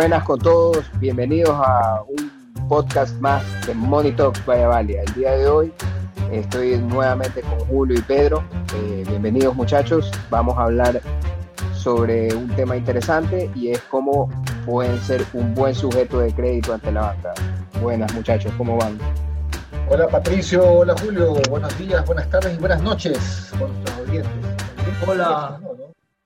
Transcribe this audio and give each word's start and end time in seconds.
Buenas 0.00 0.24
con 0.24 0.38
todos, 0.38 0.90
bienvenidos 0.98 1.54
a 1.62 2.02
un 2.08 2.68
podcast 2.70 3.20
más 3.20 3.44
de 3.66 3.74
Money 3.74 4.12
Talks 4.12 4.46
Vaya 4.46 4.66
Valia. 4.66 5.02
El 5.02 5.12
día 5.12 5.32
de 5.32 5.46
hoy 5.46 5.74
estoy 6.32 6.78
nuevamente 6.78 7.42
con 7.42 7.58
Julio 7.66 7.98
y 7.98 8.00
Pedro. 8.00 8.42
Eh, 8.76 9.04
bienvenidos 9.06 9.54
muchachos, 9.54 10.10
vamos 10.30 10.56
a 10.56 10.62
hablar 10.62 11.02
sobre 11.74 12.34
un 12.34 12.48
tema 12.56 12.78
interesante 12.78 13.50
y 13.54 13.72
es 13.72 13.80
cómo 13.90 14.30
pueden 14.64 14.98
ser 15.02 15.22
un 15.34 15.54
buen 15.54 15.74
sujeto 15.74 16.20
de 16.20 16.34
crédito 16.34 16.72
ante 16.72 16.90
la 16.92 17.02
banca. 17.02 17.34
Buenas 17.82 18.10
muchachos, 18.14 18.54
¿cómo 18.56 18.78
van? 18.78 18.98
Hola 19.90 20.08
Patricio, 20.08 20.64
hola 20.64 20.94
Julio, 20.98 21.34
buenos 21.50 21.76
días, 21.76 22.06
buenas 22.06 22.30
tardes 22.30 22.54
y 22.54 22.58
buenas 22.58 22.80
noches. 22.80 23.52
Con 23.58 23.70
nuestros 23.70 24.08
oyentes. 24.08 24.32
Hola, 25.06 25.60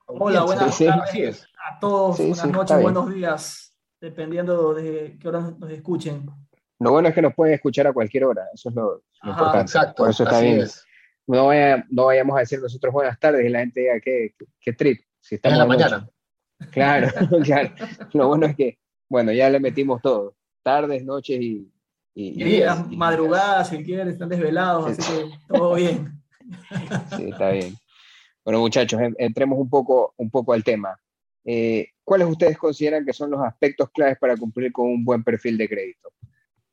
hola, 0.06 0.42
buenas 0.45 0.78
tardes 0.78 1.48
a 1.66 1.78
todos, 1.80 2.18
buenas 2.18 2.46
noches, 2.46 2.82
buenos 2.82 3.12
días, 3.12 3.63
dependiendo 4.04 4.74
de 4.74 5.16
qué 5.18 5.28
hora 5.28 5.40
nos 5.58 5.70
escuchen. 5.70 6.26
Lo 6.78 6.90
bueno 6.90 7.08
es 7.08 7.14
que 7.14 7.22
nos 7.22 7.34
pueden 7.34 7.54
escuchar 7.54 7.86
a 7.86 7.92
cualquier 7.92 8.24
hora, 8.24 8.42
eso 8.52 8.68
es 8.68 8.74
lo, 8.74 9.02
importante. 9.22 9.60
Exacto, 9.62 10.02
Por 10.02 10.10
eso 10.10 10.24
está 10.24 10.40
bien. 10.40 10.66
No, 11.26 11.50
no, 11.88 12.04
vayamos 12.04 12.36
a 12.36 12.40
decir 12.40 12.60
nosotros 12.60 12.92
buenas 12.92 13.18
tardes 13.18 13.46
y 13.46 13.48
la 13.48 13.60
gente 13.60 13.80
diga 13.80 14.00
qué, 14.00 14.34
qué 14.60 14.72
trip. 14.74 15.00
Si 15.20 15.36
estamos 15.36 15.54
en 15.54 15.59
la 15.59 15.66
mañana. 15.66 16.09
Claro, 16.70 17.09
claro. 17.45 17.74
Lo 18.12 18.28
bueno 18.28 18.46
es 18.46 18.56
que, 18.56 18.78
bueno, 19.09 19.32
ya 19.32 19.50
le 19.50 19.59
metimos 19.59 20.00
todo. 20.00 20.36
Tardes, 20.62 21.04
noches 21.04 21.38
y... 21.40 21.70
Y, 22.14 22.62
madrugadas, 22.90 23.70
si 23.70 23.82
quieren, 23.82 24.09
están 24.09 24.28
desvelados, 24.28 24.86
así 24.86 25.02
que 25.02 25.30
todo 25.48 25.74
bien. 25.74 26.23
Sí, 27.16 27.28
está 27.28 27.50
bien. 27.50 27.74
Bueno, 28.45 28.60
muchachos, 28.60 29.00
entremos 29.18 29.59
un 29.59 29.68
poco, 29.68 30.14
un 30.16 30.30
poco 30.30 30.52
al 30.52 30.62
tema. 30.62 30.96
Eh, 31.45 31.88
¿Cuáles 32.05 32.29
ustedes 32.29 32.59
consideran 32.59 33.05
que 33.05 33.15
son 33.15 33.30
los 33.30 33.41
aspectos 33.41 33.91
claves 33.91 34.19
para 34.19 34.37
cumplir 34.37 34.71
con 34.71 34.87
un 34.87 35.05
buen 35.05 35.24
perfil 35.24 35.57
de 35.57 35.69
crédito? 35.69 36.13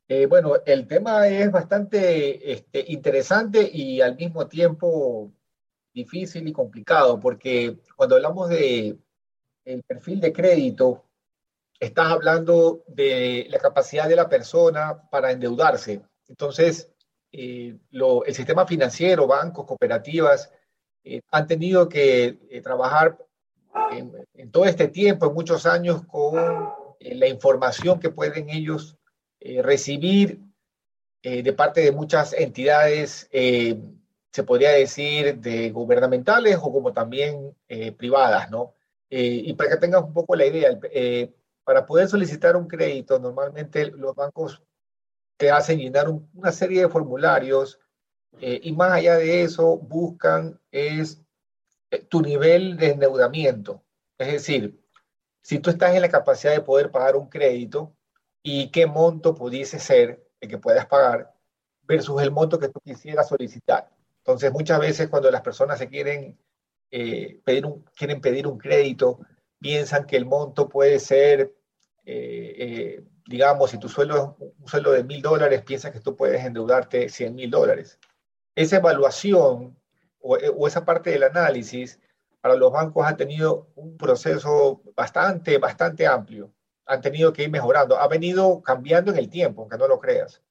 Eh, 0.07 0.25
bueno, 0.25 0.55
el 0.65 0.87
tema 0.87 1.25
es 1.29 1.49
bastante 1.49 2.51
este, 2.51 2.83
interesante 2.91 3.69
y 3.71 4.01
al 4.01 4.17
mismo 4.17 4.45
tiempo 4.47 5.31
difícil 5.93 6.45
y 6.49 6.51
complicado, 6.51 7.17
porque 7.17 7.77
cuando 7.95 8.17
hablamos 8.17 8.49
de 8.49 8.97
el 9.63 9.83
perfil 9.83 10.19
de 10.19 10.33
crédito, 10.33 11.05
estás 11.79 12.07
hablando 12.07 12.83
de 12.87 13.47
la 13.49 13.59
capacidad 13.59 14.09
de 14.09 14.17
la 14.17 14.27
persona 14.27 15.01
para 15.09 15.31
endeudarse. 15.31 16.01
Entonces, 16.27 16.91
eh, 17.31 17.77
el 17.91 18.35
sistema 18.35 18.67
financiero, 18.67 19.27
bancos, 19.27 19.65
cooperativas, 19.65 20.51
eh, 21.05 21.21
han 21.31 21.47
tenido 21.47 21.87
que 21.87 22.61
trabajar 22.61 23.17
en, 23.91 24.11
en, 24.33 24.51
todo 24.51 24.65
este 24.65 24.87
tiempo, 24.87 25.27
en 25.27 25.33
muchos 25.33 25.65
años, 25.65 26.03
con 26.07 26.71
la 27.01 27.27
información 27.27 27.99
que 27.99 28.09
pueden 28.09 28.49
ellos 28.49 28.97
eh, 29.39 29.61
recibir 29.61 30.39
eh, 31.23 31.43
de 31.43 31.53
parte 31.53 31.81
de 31.81 31.91
muchas 31.91 32.33
entidades, 32.33 33.27
eh, 33.31 33.79
se 34.31 34.43
podría 34.43 34.71
decir, 34.71 35.39
de 35.39 35.71
gubernamentales 35.71 36.57
o 36.57 36.71
como 36.71 36.93
también 36.93 37.55
privadas, 37.97 38.49
¿no? 38.49 38.73
y 39.09 39.51
para 39.55 39.71
que 39.71 39.77
tengas 39.77 40.03
un 40.03 40.13
poco 40.13 40.37
la 40.37 40.45
idea, 40.45 40.79
para 41.65 41.85
poder 41.85 42.07
solicitar 42.07 42.55
un 42.55 42.65
crédito, 42.65 43.19
normalmente 43.19 43.87
los 43.87 44.15
bancos 44.15 44.63
te 45.35 45.51
hacen 45.51 45.79
llenar 45.79 46.07
una 46.09 46.53
serie 46.53 46.83
de 46.83 46.89
formularios 46.89 47.77
y 48.39 48.71
más 48.71 48.93
allá 48.93 49.17
de 49.17 49.41
eso 49.41 49.75
buscan 49.75 50.57
es 50.71 51.21
tu 52.09 52.21
nivel 52.21 52.77
de 52.77 52.91
endeudamiento. 52.91 53.83
Es 54.17 54.31
decir, 54.31 54.79
si 55.41 55.59
tú 55.59 55.69
estás 55.69 55.95
en 55.95 56.01
la 56.01 56.09
capacidad 56.09 56.53
de 56.53 56.61
poder 56.61 56.91
pagar 56.91 57.15
un 57.15 57.29
crédito, 57.29 57.95
y 58.43 58.69
qué 58.71 58.85
monto 58.85 59.35
pudiese 59.35 59.79
ser 59.79 60.25
el 60.39 60.49
que 60.49 60.57
puedas 60.57 60.85
pagar 60.87 61.33
versus 61.83 62.21
el 62.21 62.31
monto 62.31 62.59
que 62.59 62.69
tú 62.69 62.79
quisieras 62.79 63.27
solicitar. 63.27 63.89
Entonces, 64.17 64.51
muchas 64.51 64.79
veces 64.79 65.09
cuando 65.09 65.29
las 65.31 65.41
personas 65.41 65.79
se 65.79 65.89
quieren, 65.89 66.37
eh, 66.89 67.39
pedir, 67.43 67.65
un, 67.65 67.83
quieren 67.95 68.21
pedir 68.21 68.47
un 68.47 68.57
crédito, 68.57 69.19
piensan 69.59 70.05
que 70.05 70.17
el 70.17 70.25
monto 70.25 70.69
puede 70.69 70.99
ser, 70.99 71.53
eh, 72.05 72.55
eh, 72.57 73.03
digamos, 73.27 73.71
si 73.71 73.77
tu 73.77 73.89
sueldo 73.89 74.37
es 74.39 74.47
un 74.59 74.67
sueldo 74.67 74.91
de 74.91 75.03
mil 75.03 75.21
dólares, 75.21 75.63
piensas 75.63 75.91
que 75.91 75.99
tú 75.99 76.15
puedes 76.15 76.43
endeudarte 76.43 77.09
100 77.09 77.35
mil 77.35 77.49
dólares. 77.49 77.99
Esa 78.55 78.77
evaluación 78.77 79.77
o, 80.21 80.35
o 80.35 80.67
esa 80.67 80.85
parte 80.85 81.11
del 81.11 81.23
análisis 81.23 81.99
para 82.41 82.55
los 82.55 82.71
bancos 82.71 83.05
ha 83.07 83.15
tenido 83.15 83.67
un 83.75 83.97
proceso 83.97 84.81
bastante, 84.95 85.57
bastante 85.57 86.07
amplio 86.07 86.51
han 86.91 87.01
tenido 87.01 87.31
que 87.31 87.43
ir 87.43 87.49
mejorando. 87.49 87.97
Ha 87.97 88.07
venido 88.07 88.61
cambiando 88.61 89.11
en 89.11 89.17
el 89.17 89.29
tiempo, 89.29 89.61
aunque 89.61 89.77
no 89.77 89.87
lo 89.87 89.99
creas. 89.99 90.41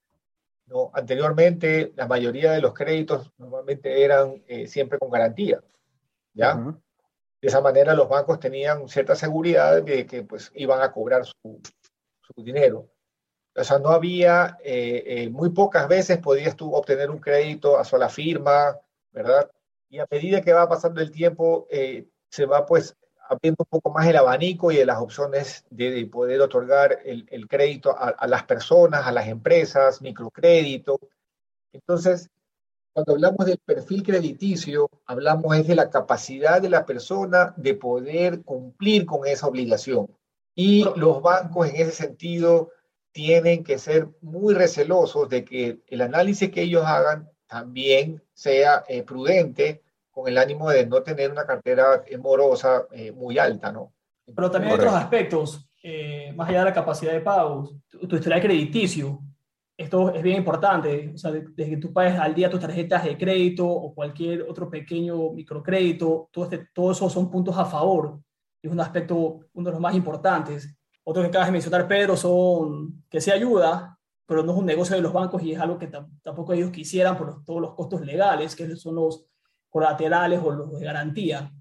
¿no? 0.66 0.90
Anteriormente, 0.94 1.92
la 1.96 2.06
mayoría 2.06 2.52
de 2.52 2.60
los 2.60 2.72
créditos 2.72 3.30
normalmente 3.36 4.02
eran 4.02 4.42
eh, 4.46 4.66
siempre 4.66 4.98
con 4.98 5.10
garantía. 5.10 5.60
¿ya? 6.32 6.54
De 6.54 7.48
esa 7.48 7.60
manera, 7.60 7.94
los 7.94 8.08
bancos 8.08 8.40
tenían 8.40 8.88
cierta 8.88 9.14
seguridad 9.14 9.82
de 9.82 10.06
que 10.06 10.22
pues, 10.22 10.50
iban 10.54 10.80
a 10.80 10.92
cobrar 10.92 11.26
su, 11.26 11.60
su 12.20 12.42
dinero. 12.42 12.88
O 13.54 13.64
sea, 13.64 13.78
no 13.78 13.90
había, 13.90 14.56
eh, 14.62 15.02
eh, 15.06 15.28
muy 15.28 15.50
pocas 15.50 15.88
veces 15.88 16.18
podías 16.18 16.56
tú 16.56 16.72
obtener 16.72 17.10
un 17.10 17.18
crédito 17.18 17.78
a 17.78 17.84
sola 17.84 18.08
firma, 18.08 18.78
¿verdad? 19.10 19.50
Y 19.90 19.98
a 19.98 20.06
medida 20.10 20.40
que 20.40 20.52
va 20.52 20.68
pasando 20.68 21.02
el 21.02 21.10
tiempo, 21.10 21.66
se 22.30 22.46
va 22.46 22.64
pues 22.64 22.96
abriendo 23.30 23.62
un 23.62 23.66
poco 23.78 23.90
más 23.90 24.06
el 24.08 24.16
abanico 24.16 24.72
y 24.72 24.76
de 24.76 24.86
las 24.86 24.98
opciones 24.98 25.64
de, 25.70 26.04
poder 26.06 26.40
otorgar 26.40 26.98
el, 27.04 27.46
crédito 27.48 27.94
a, 27.96 28.26
las 28.26 28.42
personas, 28.42 29.06
a 29.06 29.12
las 29.12 29.28
empresas, 29.28 30.02
microcrédito. 30.02 30.98
Entonces, 31.72 32.28
cuando 32.92 33.12
hablamos 33.12 33.46
del 33.46 33.58
perfil 33.58 34.02
crediticio, 34.02 34.90
hablamos 35.06 35.56
es 35.56 35.68
de 35.68 35.76
la 35.76 35.90
capacidad 35.90 36.60
de 36.60 36.70
la 36.70 36.84
persona 36.84 37.54
de 37.56 37.74
poder 37.74 38.42
cumplir 38.42 39.06
con 39.06 39.24
esa 39.28 39.46
obligación. 39.46 40.08
Y 40.56 40.84
los 40.96 41.22
bancos 41.22 41.68
en 41.68 41.76
ese 41.76 41.92
sentido 41.92 42.72
tienen 43.12 43.62
que 43.62 43.78
ser 43.78 44.08
muy 44.20 44.54
recelosos 44.54 45.28
de 45.28 45.44
que 45.44 45.80
el 45.86 46.00
análisis 46.00 46.50
que 46.50 46.62
ellos 46.62 46.84
hagan 46.84 47.30
también 47.50 48.22
sea 48.32 48.84
eh, 48.88 49.02
prudente, 49.02 49.82
con 50.10 50.28
el 50.28 50.38
ánimo 50.38 50.70
de 50.70 50.86
no 50.86 51.02
tener 51.02 51.30
una 51.30 51.44
cartera 51.44 52.04
morosa 52.20 52.86
eh, 52.92 53.10
muy 53.10 53.38
alta, 53.38 53.72
¿no? 53.72 53.92
Pero 54.32 54.50
también 54.50 54.72
hay 54.72 54.78
otros 54.78 54.94
aspectos, 54.94 55.68
eh, 55.82 56.32
más 56.36 56.48
allá 56.48 56.60
de 56.60 56.64
la 56.66 56.72
capacidad 56.72 57.12
de 57.12 57.20
pago, 57.20 57.72
tu, 57.88 58.06
tu, 58.06 58.16
historial 58.16 58.40
crediticio. 58.40 59.20
Esto 59.76 60.14
es 60.14 60.22
bien 60.22 60.36
importante, 60.36 61.10
o 61.12 61.18
sea, 61.18 61.32
desde 61.32 61.70
que 61.70 61.76
tú 61.78 61.92
pagues 61.92 62.18
al 62.18 62.34
día 62.34 62.50
tus 62.50 62.60
tarjetas 62.60 63.02
de 63.04 63.18
crédito 63.18 63.66
o 63.66 63.94
cualquier 63.94 64.42
otro 64.42 64.70
pequeño 64.70 65.30
microcrédito, 65.30 66.28
todo, 66.30 66.44
este, 66.44 66.68
todo 66.72 66.92
eso 66.92 67.10
son 67.10 67.30
puntos 67.30 67.56
a 67.56 67.64
favor. 67.64 68.20
Es 68.62 68.70
un 68.70 68.80
aspecto, 68.80 69.40
uno 69.54 69.70
de 69.70 69.72
los 69.72 69.80
más 69.80 69.94
importantes. 69.94 70.76
Otros 71.02 71.24
que 71.24 71.30
acabas 71.30 71.48
de 71.48 71.52
mencionar, 71.52 71.88
Pedro, 71.88 72.16
son 72.16 73.04
que 73.08 73.20
se 73.20 73.32
ayuda, 73.32 73.98
pero 74.30 74.44
no 74.44 74.52
es 74.52 74.58
un 74.58 74.66
negocio 74.66 74.94
de 74.94 75.02
los 75.02 75.12
bancos 75.12 75.42
y 75.42 75.54
es 75.54 75.58
algo 75.58 75.76
que 75.76 75.88
tampoco 76.22 76.52
ellos 76.52 76.70
quisieran 76.70 77.18
por 77.18 77.44
todos 77.44 77.60
los 77.60 77.74
costos 77.74 78.02
legales, 78.02 78.54
que 78.54 78.76
son 78.76 78.94
los 78.94 79.26
colaterales 79.68 80.40
o 80.40 80.52
los 80.52 80.78
de 80.78 80.84
garantía. 80.84 81.52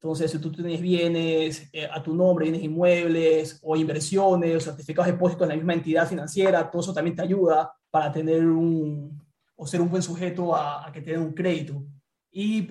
Entonces, 0.00 0.30
si 0.30 0.38
tú 0.38 0.50
tienes 0.50 0.80
bienes 0.80 1.68
eh, 1.70 1.86
a 1.86 2.02
tu 2.02 2.14
nombre, 2.14 2.44
bienes 2.44 2.62
inmuebles 2.62 3.60
o 3.62 3.76
inversiones 3.76 4.56
o 4.56 4.60
certificados 4.60 5.04
de 5.04 5.12
depósito 5.12 5.44
en 5.44 5.50
la 5.50 5.56
misma 5.56 5.74
entidad 5.74 6.08
financiera, 6.08 6.70
todo 6.70 6.80
eso 6.80 6.94
también 6.94 7.14
te 7.14 7.20
ayuda 7.20 7.70
para 7.90 8.10
tener 8.10 8.42
un, 8.46 9.22
o 9.54 9.66
ser 9.66 9.82
un 9.82 9.90
buen 9.90 10.02
sujeto 10.02 10.56
a, 10.56 10.90
que 10.94 11.02
te 11.02 11.10
den 11.10 11.20
un 11.20 11.34
crédito. 11.34 11.84
Y 12.32 12.66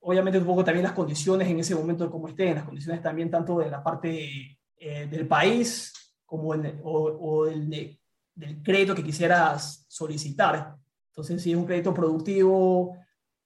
obviamente 0.00 0.38
un 0.38 0.46
poco 0.46 0.64
también 0.64 0.84
las 0.84 0.94
condiciones 0.94 1.46
en 1.46 1.58
ese 1.58 1.74
momento 1.74 2.04
de 2.04 2.10
cómo 2.10 2.28
estén, 2.28 2.54
las 2.54 2.64
condiciones 2.64 3.02
también 3.02 3.30
tanto 3.30 3.58
de 3.58 3.70
la 3.70 3.84
parte 3.84 4.58
eh, 4.78 5.06
del 5.06 5.28
país 5.28 5.92
como 6.24 6.54
en, 6.54 6.80
o, 6.82 7.02
o 7.20 7.44
del, 7.44 7.98
del 8.36 8.62
crédito 8.62 8.94
que 8.94 9.02
quisieras 9.02 9.84
solicitar. 9.88 10.76
Entonces, 11.08 11.42
si 11.42 11.50
es 11.50 11.56
un 11.56 11.66
crédito 11.66 11.92
productivo, 11.92 12.96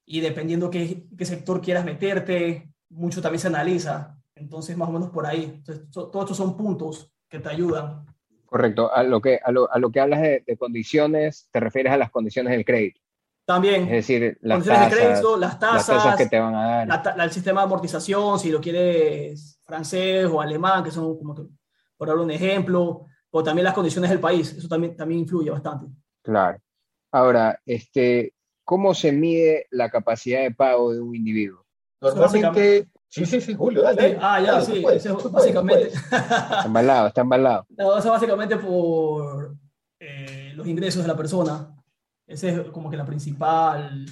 y 0.04 0.20
dependiendo 0.20 0.68
qué, 0.68 1.06
qué 1.16 1.24
sector 1.24 1.60
quieras 1.60 1.84
meterte, 1.84 2.72
mucho 2.88 3.22
también 3.22 3.40
se 3.40 3.46
analiza. 3.46 4.16
Entonces, 4.34 4.76
más 4.76 4.88
o 4.88 4.92
menos 4.92 5.10
por 5.10 5.24
ahí. 5.24 5.44
Entonces, 5.44 5.88
todos 5.90 6.24
estos 6.24 6.36
son 6.36 6.56
puntos 6.56 7.12
que 7.28 7.38
te 7.38 7.48
ayudan. 7.48 8.04
Correcto. 8.44 8.92
A 8.92 9.04
lo 9.04 9.20
que, 9.20 9.38
a 9.42 9.52
lo, 9.52 9.72
a 9.72 9.78
lo 9.78 9.92
que 9.92 10.00
hablas 10.00 10.20
de, 10.20 10.56
condiciones, 10.58 11.48
te 11.52 11.60
refieres 11.60 11.92
a 11.92 11.96
las 11.96 12.10
condiciones 12.10 12.52
del 12.52 12.64
crédito. 12.64 13.00
También. 13.44 13.82
Es 13.82 14.08
decir, 14.08 14.36
las 14.42 14.64
tasas, 14.64 14.90
de 14.90 14.96
crédito, 14.96 15.36
las 15.36 15.58
tasas, 15.60 16.16
que 16.16 16.26
te 16.26 16.40
van 16.40 16.56
a 16.56 16.84
dar. 16.84 17.20
el 17.20 17.30
sistema 17.30 17.60
de 17.60 17.66
amortización, 17.66 18.40
si 18.40 18.50
lo 18.50 18.60
quieres 18.60 19.60
francés 19.62 20.26
o 20.26 20.40
alemán, 20.40 20.82
que 20.82 20.90
son 20.90 21.16
como 21.18 21.36
que, 21.36 21.42
por 21.96 22.08
dar 22.08 22.16
un 22.16 22.32
ejemplo, 22.32 23.06
o 23.30 23.42
también 23.42 23.64
las 23.64 23.74
condiciones 23.74 24.10
del 24.10 24.20
país, 24.20 24.52
eso 24.52 24.68
también, 24.68 24.96
también 24.96 25.20
influye 25.20 25.50
bastante. 25.50 25.86
Claro. 26.22 26.58
Ahora, 27.12 27.60
este, 27.64 28.34
¿cómo 28.64 28.94
se 28.94 29.12
mide 29.12 29.66
la 29.70 29.90
capacidad 29.90 30.42
de 30.42 30.52
pago 30.52 30.92
de 30.92 31.00
un 31.00 31.14
individuo? 31.14 31.64
Normalmente 32.00 32.88
Sí, 33.10 33.26
sí, 33.26 33.40
sí, 33.40 33.54
Julio, 33.54 33.82
dale. 33.82 34.16
Ah, 34.20 34.40
ya, 34.40 34.60
sí, 34.60 34.84
eso 34.92 35.18
es 35.18 35.32
básicamente. 35.32 35.88
Está 35.88 36.62
embalado, 36.64 37.08
está 37.08 37.20
embalado. 37.22 37.66
No, 37.76 37.98
eso 37.98 38.08
básicamente 38.08 38.56
por 38.56 39.56
eh, 39.98 40.52
los 40.54 40.66
ingresos 40.68 41.02
de 41.02 41.08
la 41.08 41.16
persona. 41.16 41.74
Ese 42.24 42.50
es 42.50 42.60
como 42.70 42.88
que 42.88 42.96
la 42.96 43.04
principal 43.04 44.06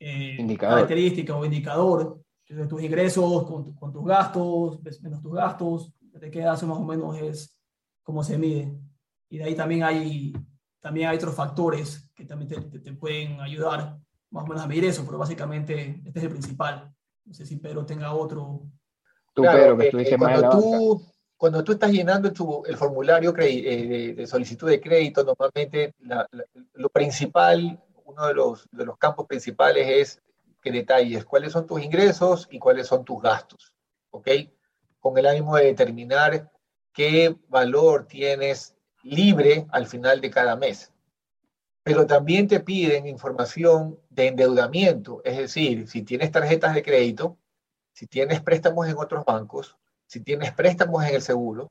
eh, 0.00 0.56
característica 0.58 1.36
o 1.36 1.44
indicador. 1.44 2.22
De 2.48 2.66
tus 2.66 2.82
ingresos 2.82 3.44
con, 3.44 3.74
con, 3.74 3.92
tus 3.92 4.06
gastos, 4.06 4.80
menos 5.02 5.20
tus 5.20 5.34
gastos, 5.34 5.92
de 6.00 6.30
qué 6.30 6.42
hace 6.44 6.64
más 6.64 6.78
o 6.78 6.84
menos 6.84 7.18
es 7.18 7.57
cómo 8.08 8.24
se 8.24 8.38
mide. 8.38 8.74
Y 9.28 9.36
de 9.36 9.44
ahí 9.44 9.54
también 9.54 9.82
hay, 9.82 10.32
también 10.80 11.10
hay 11.10 11.16
otros 11.18 11.34
factores 11.34 12.10
que 12.14 12.24
también 12.24 12.48
te, 12.48 12.78
te 12.78 12.94
pueden 12.94 13.38
ayudar 13.42 13.98
más 14.30 14.44
o 14.44 14.46
menos 14.46 14.62
a 14.62 14.66
medir 14.66 14.86
eso, 14.86 15.04
pero 15.04 15.18
básicamente 15.18 16.00
este 16.06 16.18
es 16.18 16.24
el 16.24 16.30
principal. 16.30 16.90
No 17.26 17.34
sé 17.34 17.44
si 17.44 17.56
Pedro 17.56 17.84
tenga 17.84 18.14
otro. 18.14 18.62
Tú, 19.34 19.42
Pedro, 19.42 19.76
que 19.76 19.84
estuviste 19.84 20.14
eh, 20.14 20.18
cuando 20.18 20.48
tú, 20.48 21.02
Cuando 21.36 21.62
tú 21.62 21.72
estás 21.72 21.90
llenando 21.90 22.32
el 22.66 22.76
formulario 22.78 23.34
eh, 23.40 24.14
de, 24.16 24.26
solicitud 24.26 24.70
de 24.70 24.80
crédito, 24.80 25.22
normalmente 25.22 25.94
lo 26.72 26.88
principal, 26.88 27.78
uno 28.06 28.26
de 28.26 28.32
los, 28.32 28.66
de 28.72 28.86
los 28.86 28.96
campos 28.96 29.26
principales 29.26 29.86
es 29.86 30.22
que 30.62 30.72
detalles 30.72 31.26
cuáles 31.26 31.52
son 31.52 31.66
tus 31.66 31.82
ingresos 31.82 32.48
y 32.50 32.58
cuáles 32.58 32.86
son 32.86 33.04
tus 33.04 33.20
gastos, 33.20 33.74
¿ok? 34.08 34.28
Con 34.98 35.18
el 35.18 35.26
ánimo 35.26 35.56
de 35.56 35.66
determinar 35.66 36.50
qué 36.92 37.36
valor 37.48 38.06
tienes 38.06 38.76
libre 39.02 39.66
al 39.70 39.86
final 39.86 40.20
de 40.20 40.30
cada 40.30 40.56
mes. 40.56 40.92
Pero 41.82 42.06
también 42.06 42.48
te 42.48 42.60
piden 42.60 43.06
información 43.06 43.98
de 44.10 44.28
endeudamiento, 44.28 45.22
es 45.24 45.38
decir, 45.38 45.88
si 45.88 46.02
tienes 46.02 46.30
tarjetas 46.30 46.74
de 46.74 46.82
crédito, 46.82 47.38
si 47.92 48.06
tienes 48.06 48.40
préstamos 48.42 48.86
en 48.88 48.98
otros 48.98 49.24
bancos, 49.24 49.76
si 50.06 50.20
tienes 50.20 50.52
préstamos 50.52 51.04
en 51.04 51.14
el 51.14 51.22
seguro, 51.22 51.68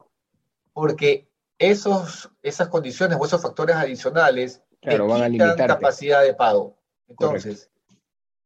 porque 0.73 1.27
esos, 1.59 2.29
esas 2.41 2.67
condiciones 2.67 3.17
o 3.19 3.25
esos 3.25 3.41
factores 3.41 3.75
adicionales 3.75 4.61
claro, 4.81 5.07
van 5.07 5.41
a 5.41 5.55
capacidad 5.55 6.23
de 6.23 6.33
pago. 6.33 6.77
Entonces, 7.07 7.69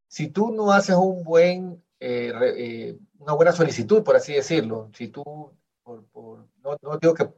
si 0.07 0.27
tú 0.27 0.51
no 0.51 0.71
haces 0.71 0.95
un 0.95 1.23
buen, 1.23 1.83
eh, 1.99 2.33
eh, 2.57 2.97
una 3.19 3.33
buena 3.33 3.51
solicitud, 3.51 4.03
por 4.03 4.15
así 4.15 4.33
decirlo, 4.33 4.89
si 4.93 5.07
tú, 5.07 5.23
no, 6.63 6.77
no 6.81 6.97
digo 6.97 7.13
que 7.13 7.29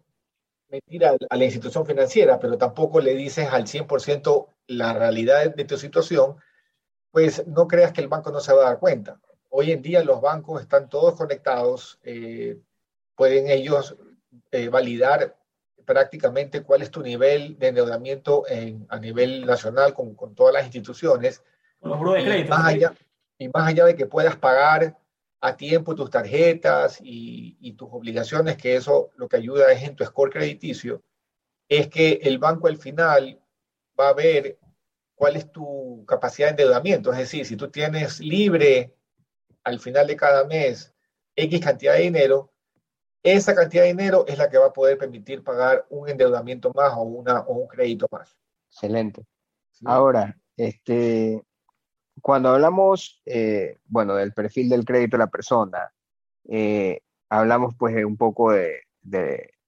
mentir 0.70 1.06
a, 1.06 1.16
la 1.30 1.46
institución 1.46 1.86
financiera, 1.86 2.40
pero 2.40 2.58
tampoco 2.58 3.00
le 3.00 3.14
dices 3.14 3.48
al 3.52 3.66
100% 3.66 4.48
la 4.68 4.94
realidad 4.94 5.54
de 5.54 5.66
tu 5.66 5.78
situación, 5.78 6.36
pues 7.12 7.46
no 7.48 7.68
creas 7.68 7.94
que 7.94 8.02
el 8.02 8.08
banco 8.08 8.32
no 8.32 8.40
se 8.40 8.54
va 8.54 8.62
a 8.62 8.70
dar 8.70 8.80
cuenta. 8.80 9.20
Hoy 9.50 9.72
en 9.72 9.84
día 9.84 10.04
los 10.04 10.20
bancos 10.20 10.62
están 10.62 10.90
todos 10.90 11.16
conectados, 11.16 12.00
eh, 12.04 12.58
pueden 13.16 13.50
ellos 13.50 13.96
eh, 14.52 14.70
validar 14.70 15.38
prácticamente 15.86 16.64
cuál 16.64 16.82
es 16.82 16.90
tu 16.90 17.04
nivel 17.04 17.60
de 17.60 17.68
endeudamiento 17.68 18.46
a 18.88 19.00
nivel 19.00 19.46
nacional 19.46 19.94
con, 19.94 20.16
todas 20.34 20.54
las 20.54 20.64
instituciones. 20.64 21.44
más 21.82 22.66
allá, 22.66 22.94
y 23.38 23.50
más 23.50 23.68
allá 23.68 23.86
de 23.86 23.96
que 23.96 24.08
puedas 24.08 24.38
pagar 24.38 24.98
a 25.44 25.58
tiempo 25.58 25.94
tus 25.94 26.10
tarjetas 26.10 27.00
y, 27.04 27.74
tus 27.74 27.90
obligaciones, 27.92 28.56
que 28.56 28.78
eso 28.78 29.12
lo 29.18 29.28
que 29.28 29.36
ayuda 29.36 29.74
es 29.74 29.84
en 29.84 29.94
tu 29.94 30.06
score 30.06 30.32
crediticio, 30.32 31.04
es 31.68 31.90
que 31.90 32.22
el 32.24 32.38
banco 32.38 32.68
al 32.68 32.78
final 32.78 33.42
va 34.00 34.08
a 34.08 34.14
ver 34.14 34.58
cuál 35.14 35.36
es 35.36 35.52
tu 35.52 36.06
capacidad 36.08 36.48
de 36.48 36.52
endeudamiento. 36.52 37.12
Es 37.12 37.18
decir, 37.18 37.46
si 37.46 37.58
tú 37.58 37.70
tienes 37.70 38.22
libre 38.22 38.96
al 39.66 39.82
final 39.82 40.08
de 40.08 40.16
cada 40.16 40.46
mes 40.46 40.94
X 41.36 41.60
cantidad 41.60 41.96
de 41.96 42.04
dinero, 42.04 42.54
esa 43.22 43.54
cantidad 43.54 43.84
de 43.84 43.90
dinero 43.90 44.24
es 44.26 44.38
la 44.38 44.50
que 44.50 44.58
va 44.58 44.68
a 44.68 44.74
poder 44.74 44.98
permitir 44.98 45.44
pagar 45.44 45.86
un 45.90 46.08
endeudamiento 46.08 46.72
más 46.74 46.94
o, 46.94 47.02
una, 47.02 47.42
o 47.42 47.56
un 47.56 47.68
crédito 47.68 48.08
más. 48.10 48.34
Excelente. 48.72 49.26
Ahora, 49.84 50.38
este, 50.56 51.44
cuando 52.24 52.50
hablamos, 52.50 53.22
eh, 53.26 53.80
bueno, 53.86 54.16
del 54.16 54.32
perfil 54.32 54.70
del 54.70 54.86
crédito 54.86 55.18
de 55.18 55.24
la 55.26 55.30
persona, 55.30 55.92
eh, 56.48 57.02
hablamos 57.28 57.76
pues 57.78 57.94
un 58.06 58.16
poco 58.16 58.54
de, 58.54 58.80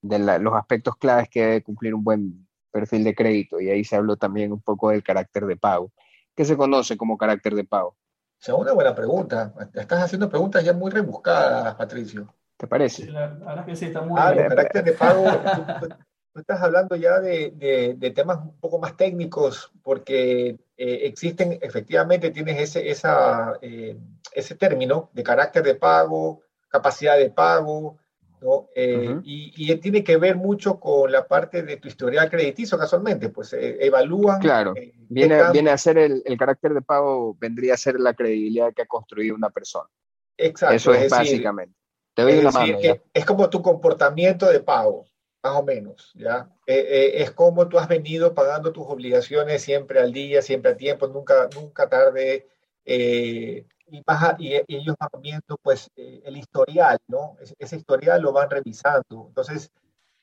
los 0.02 0.54
aspectos 0.54 0.96
claves 0.96 1.28
que 1.30 1.42
debe 1.42 1.64
cumplir 1.64 1.94
un 1.94 2.06
buen 2.06 2.48
perfil 2.72 3.04
de 3.04 3.14
crédito 3.14 3.60
y 3.60 3.70
ahí 3.70 3.84
se 3.84 3.98
habló 3.98 4.16
también 4.16 4.54
un 4.54 4.62
poco 4.62 4.92
del 4.92 5.04
carácter 5.04 5.46
de 5.46 5.58
pago. 5.58 5.92
¿Qué 6.34 6.46
se 6.46 6.56
conoce 6.56 6.96
como 6.96 7.18
carácter 7.18 7.56
de 7.56 7.66
pago? 7.66 7.98
Es 8.40 8.48
una 8.48 8.72
buena 8.72 8.96
pregunta. 8.96 9.54
Estás 9.74 10.04
haciendo 10.04 10.30
preguntas 10.30 10.64
ya 10.64 10.72
muy 10.72 10.92
rebuscadas, 10.92 11.76
Patricio. 11.76 12.34
¿Te 12.56 12.68
parece? 12.68 13.08
la, 13.08 13.28
verdad 13.28 13.66
que 13.66 13.76
sí, 13.76 13.86
está 13.88 14.00
muy 14.00 14.18
ah, 14.18 14.32
el 14.32 14.48
carácter 14.48 14.82
de 14.86 14.94
pago, 14.94 15.26
tú, 16.36 16.42
estás 16.42 16.62
hablando 16.62 16.96
ya 16.98 17.20
de, 17.20 17.98
temas 18.14 18.40
un 18.40 18.60
poco 18.60 18.78
más 18.78 18.98
técnicos, 18.98 19.72
porque 19.82 20.60
eh, 20.78 21.00
existen, 21.04 21.58
efectivamente, 21.62 22.32
tienes 22.32 22.60
ese, 22.60 22.90
esa, 22.90 23.58
eh, 23.62 23.98
ese 24.34 24.56
término 24.56 25.10
de 25.14 25.24
carácter 25.24 25.64
de 25.64 25.76
pago, 25.76 26.42
capacidad 26.68 27.18
de 27.18 27.30
pago, 27.30 27.98
¿no? 28.42 28.68
Eh, 28.76 29.18
y, 29.24 29.76
tiene 29.78 30.04
que 30.04 30.18
ver 30.18 30.36
mucho 30.36 30.78
con 30.78 31.10
la 31.10 31.26
parte 31.26 31.64
de 31.64 31.78
tu 31.78 31.88
historial 31.88 32.30
crediticio, 32.30 32.78
casualmente, 32.78 33.30
pues 33.30 33.54
evalúan. 33.54 34.42
Claro, 34.42 34.74
viene, 35.08 35.42
viene 35.54 35.70
a 35.70 35.78
ser 35.78 35.98
el, 35.98 36.22
el, 36.26 36.38
carácter 36.38 36.74
de 36.74 36.82
pago, 36.82 37.36
vendría 37.40 37.76
a 37.76 37.78
ser 37.78 37.98
la 37.98 38.14
credibilidad 38.14 38.74
que 38.74 38.82
ha 38.82 38.88
construido 38.88 39.36
una 39.36 39.50
persona. 39.50 39.90
Exacto. 40.38 40.76
Eso 40.76 40.94
es, 40.94 41.10
básicamente. 41.10 41.76
Te 42.14 42.24
doy 42.24 42.40
una 42.40 42.52
mano. 42.52 42.78
es 43.14 43.26
como 43.26 43.50
tu 43.50 43.62
comportamiento 43.62 44.50
de 44.50 44.60
pago 44.60 45.06
más 45.46 45.60
o 45.60 45.64
menos, 45.64 46.12
¿ya? 46.16 46.50
Eh, 46.66 46.76
eh, 46.76 47.22
es 47.22 47.32
como 47.32 47.70
tú 47.70 47.78
has 47.78 47.88
venido 47.88 48.34
pagando 48.34 48.72
tus 48.74 48.86
obligaciones 48.88 49.62
siempre 49.62 50.00
al 50.00 50.12
día, 50.12 50.42
siempre 50.42 50.72
a 50.72 50.78
tiempo, 50.78 51.08
nunca, 51.08 51.48
nunca 51.54 51.88
tarde, 51.88 52.48
eh, 52.84 53.66
y, 53.88 54.04
y, 54.40 54.56
ellos 54.68 54.96
van 55.00 55.22
viendo, 55.22 55.58
pues, 55.62 55.92
el 55.96 56.36
historial, 56.38 56.98
¿no? 57.08 57.38
Ese, 57.60 57.76
historial 57.76 58.22
lo 58.24 58.34
van 58.34 58.50
revisando. 58.50 59.26
Entonces, 59.28 59.72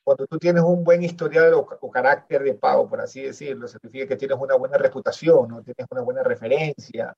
cuando 0.02 0.26
tú 0.26 0.38
tienes 0.38 0.64
un 0.64 0.82
buen 0.82 1.04
historial 1.04 1.54
o, 1.54 1.90
carácter 1.92 2.42
de 2.42 2.54
pago, 2.54 2.88
por 2.88 3.00
así 3.00 3.22
decirlo, 3.22 3.68
significa 3.68 4.08
que 4.08 4.16
tienes 4.16 4.38
una 4.40 4.56
buena 4.56 4.76
reputación, 4.76 5.48
¿no? 5.48 5.62
Tienes 5.62 5.86
una 5.90 6.02
buena 6.02 6.24
referencia, 6.24 7.16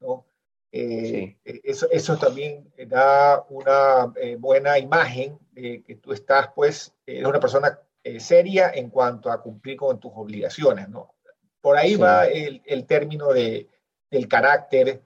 ¿no? 0.00 0.26
Eh, 0.76 1.36
eh, 1.44 1.60
eso, 1.62 1.88
eso, 1.92 2.18
también 2.18 2.68
da 2.88 3.46
una 3.48 4.12
eh, 4.16 4.34
buena 4.34 4.76
imagen 4.76 5.38
de 5.52 5.84
que 5.84 5.94
tú 5.94 6.12
estás, 6.12 6.48
pues, 6.52 6.92
eres 7.06 7.24
una 7.24 7.38
persona 7.38 7.78
seria 8.18 8.72
en 8.74 8.90
cuanto 8.90 9.30
a 9.30 9.40
cumplir 9.40 9.76
con 9.76 10.00
tus 10.00 10.10
obligaciones, 10.16 10.88
¿no? 10.88 11.14
Por 11.60 11.76
ahí 11.76 11.94
va 11.94 12.26
el, 12.26 12.60
el, 12.66 12.86
término 12.86 13.32
de, 13.32 13.68
del 14.10 14.26
carácter 14.26 15.00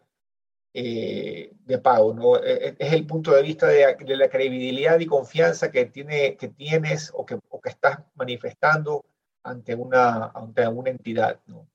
de 0.73 1.79
pago, 1.83 2.15
¿no? 2.15 2.39
Es 2.39 2.93
el 2.93 3.07
punto 3.07 3.33
de 3.33 3.43
vista 3.43 3.67
de, 3.67 3.95
de, 3.95 4.17
la 4.17 4.31
credibilidad 4.31 4.99
y 4.99 5.07
confianza 5.07 5.71
que, 5.71 5.85
tiene, 5.85 6.37
que 6.37 6.49
tienes 6.49 7.13
o 7.15 7.27
que, 7.27 7.39
o 7.51 7.61
que 7.61 7.69
estás 7.69 7.99
manifestando 8.15 9.05
ante 9.43 9.75
una, 9.75 10.33
ante 10.35 10.67
una 10.67 10.91
entidad, 10.91 11.39
¿no? 11.47 11.69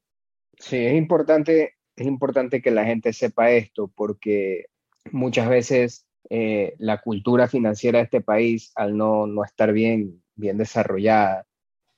Sí, 0.58 0.84
es 0.84 0.94
importante 0.94 1.76
es 1.96 2.08
importante 2.08 2.62
que 2.62 2.72
la 2.72 2.86
gente 2.86 3.14
sepa 3.14 3.52
esto 3.52 3.88
porque 3.88 4.68
muchas 5.12 5.50
veces 5.50 6.08
eh, 6.30 6.76
la 6.80 7.02
cultura 7.02 7.48
financiera 7.48 8.00
de 8.00 8.06
este 8.06 8.22
país, 8.22 8.72
al 8.76 8.98
no, 8.98 9.28
no 9.28 9.44
estar 9.44 9.74
bien, 9.74 10.24
bien 10.36 10.58
desarrollada, 10.58 11.46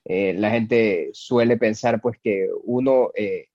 eh, 0.04 0.34
la 0.34 0.50
gente 0.50 1.10
suele 1.12 1.56
pensar 1.56 2.00
pues 2.00 2.18
que 2.22 2.48
uno, 2.64 3.10
eh, 3.14 3.48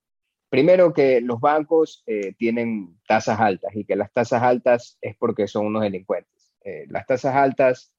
primero 0.50 0.92
que 0.92 1.20
los 1.20 1.40
bancos 1.40 2.04
tienen 2.36 2.98
tasas 3.06 3.40
altas 3.40 3.74
y 3.74 3.84
que 3.84 3.96
las 3.96 4.12
tasas 4.12 4.42
altas 4.42 4.98
es 5.00 5.16
porque 5.16 5.46
son 5.48 5.66
unos 5.66 5.82
delincuentes. 5.82 6.52
las 6.88 7.06
tasas 7.06 7.34
altas 7.34 7.92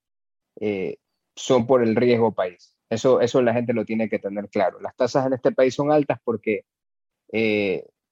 son 1.36 1.66
por 1.66 1.82
el 1.82 1.96
riesgo 1.96 2.34
país. 2.34 2.78
Eso, 2.90 3.22
eso 3.22 3.42
la 3.42 3.54
gente 3.54 3.74
lo 3.74 3.86
tiene 3.86 4.08
que 4.08 4.20
tener 4.20 4.50
claro. 4.50 4.80
Las 4.82 4.96
tasas 4.96 5.26
en 5.26 5.34
este 5.34 5.52
país 5.52 5.74
son 5.74 5.92
altas 5.92 6.20
porque 6.24 6.66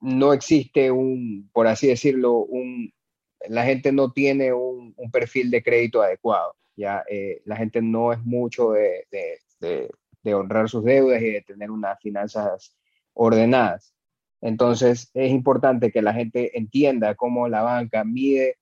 no 0.02 0.34
existe 0.34 0.92
un, 0.92 1.50
por 1.54 1.68
así 1.68 1.88
decirlo, 1.88 2.40
un, 2.40 2.92
la 3.48 3.64
gente 3.64 3.92
no 3.92 4.12
tiene 4.12 4.52
un, 4.52 4.96
perfil 5.12 5.50
de 5.52 5.64
crédito 5.64 6.02
adecuado. 6.02 6.56
Ya 6.76 7.04
eh, 7.10 7.42
la 7.46 7.56
gente 7.56 7.82
no 7.82 8.12
es 8.12 8.20
mucho 8.24 8.72
de, 8.72 9.06
honrar 10.34 10.70
sus 10.70 10.84
deudas 10.84 11.22
y 11.22 11.32
de 11.32 11.42
tener 11.42 11.72
unas 11.72 12.00
finanzas 12.00 12.76
ordenadas. 13.14 13.94
Entonces 14.42 15.12
es 15.14 15.32
importante 15.32 15.92
que 15.92 16.02
la 16.02 16.14
gente 16.14 16.58
entienda 16.58 17.16
cómo 17.16 17.48
la 17.48 17.62
banca 17.62 18.04
mide, 18.04 18.58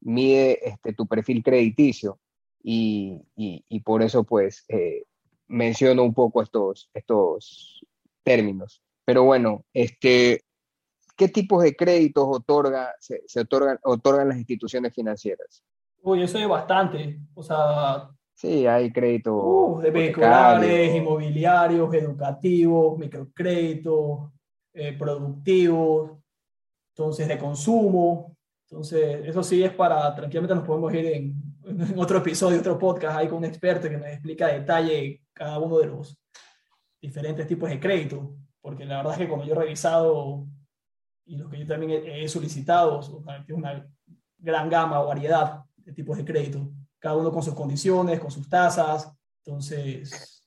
mide 0.00 0.68
este, 0.68 0.92
tu 0.92 1.06
perfil 1.06 1.42
crediticio 1.42 2.18
y, 2.62 3.22
por 3.84 4.02
eso 4.02 4.24
pues 4.24 4.64
eh, 4.68 5.04
menciono 5.48 6.02
un 6.04 6.14
poco 6.14 6.42
estos, 6.42 6.90
estos 6.92 7.86
términos. 8.22 8.82
Pero 9.04 9.24
bueno, 9.24 9.64
este, 9.72 10.42
¿qué 11.22 11.28
tipos 11.28 11.62
de 11.62 11.76
créditos 11.76 12.24
otorga, 12.26 12.92
se, 12.98 13.40
otorgan, 13.40 13.78
otorgan 13.84 14.28
las 14.28 14.38
instituciones 14.38 14.92
financieras? 14.92 15.62
Uy, 16.00 16.20
eso 16.20 16.36
es 16.36 16.48
bastante. 16.48 17.20
O 17.34 17.44
sea, 17.44 18.10
Sí, 18.34 18.66
hay 18.66 18.90
créditos 18.90 19.34
uh, 19.36 19.80
de 19.80 19.90
vehiculares, 19.92 20.96
inmobiliarios, 20.96 21.94
educativos, 21.94 22.98
microcréditos, 22.98 24.32
eh, 24.72 24.96
productivos, 24.98 26.18
entonces 26.92 27.28
de 27.28 27.38
consumo. 27.38 28.36
Entonces, 28.68 29.28
eso 29.28 29.44
sí 29.44 29.62
es 29.62 29.72
para, 29.72 30.12
tranquilamente 30.12 30.56
nos 30.56 30.64
podemos 30.64 30.92
ir 30.92 31.06
en, 31.06 31.34
en 31.66 31.98
otro 32.00 32.18
episodio, 32.18 32.58
otro 32.58 32.76
podcast, 32.76 33.16
ahí 33.16 33.28
con 33.28 33.38
un 33.38 33.44
experto 33.44 33.88
que 33.88 33.98
nos 33.98 34.08
explica 34.08 34.46
a 34.46 34.54
detalle 34.54 35.22
cada 35.32 35.60
uno 35.60 35.78
de 35.78 35.86
los 35.86 36.18
diferentes 37.00 37.46
tipos 37.46 37.70
de 37.70 37.78
crédito, 37.78 38.34
porque 38.60 38.84
la 38.84 38.96
verdad 38.96 39.12
es 39.12 39.18
que 39.18 39.28
cuando 39.28 39.46
yo 39.46 39.52
he 39.52 39.58
revisado 39.58 40.48
y 41.24 41.36
los 41.36 41.50
que 41.50 41.58
yo 41.58 41.66
también 41.66 42.02
he, 42.04 42.28
solicitado, 42.28 43.00
es 43.00 43.08
una 43.50 43.86
gran 44.38 44.68
gama 44.68 45.00
o 45.00 45.06
variedad 45.06 45.64
de 45.76 45.92
tipos 45.92 46.16
de 46.16 46.24
crédito, 46.24 46.70
cada 46.98 47.16
uno 47.16 47.32
con 47.32 47.42
sus 47.42 47.54
condiciones, 47.54 48.20
con 48.20 48.30
sus 48.30 48.48
tasas, 48.48 49.12
entonces, 49.44 50.44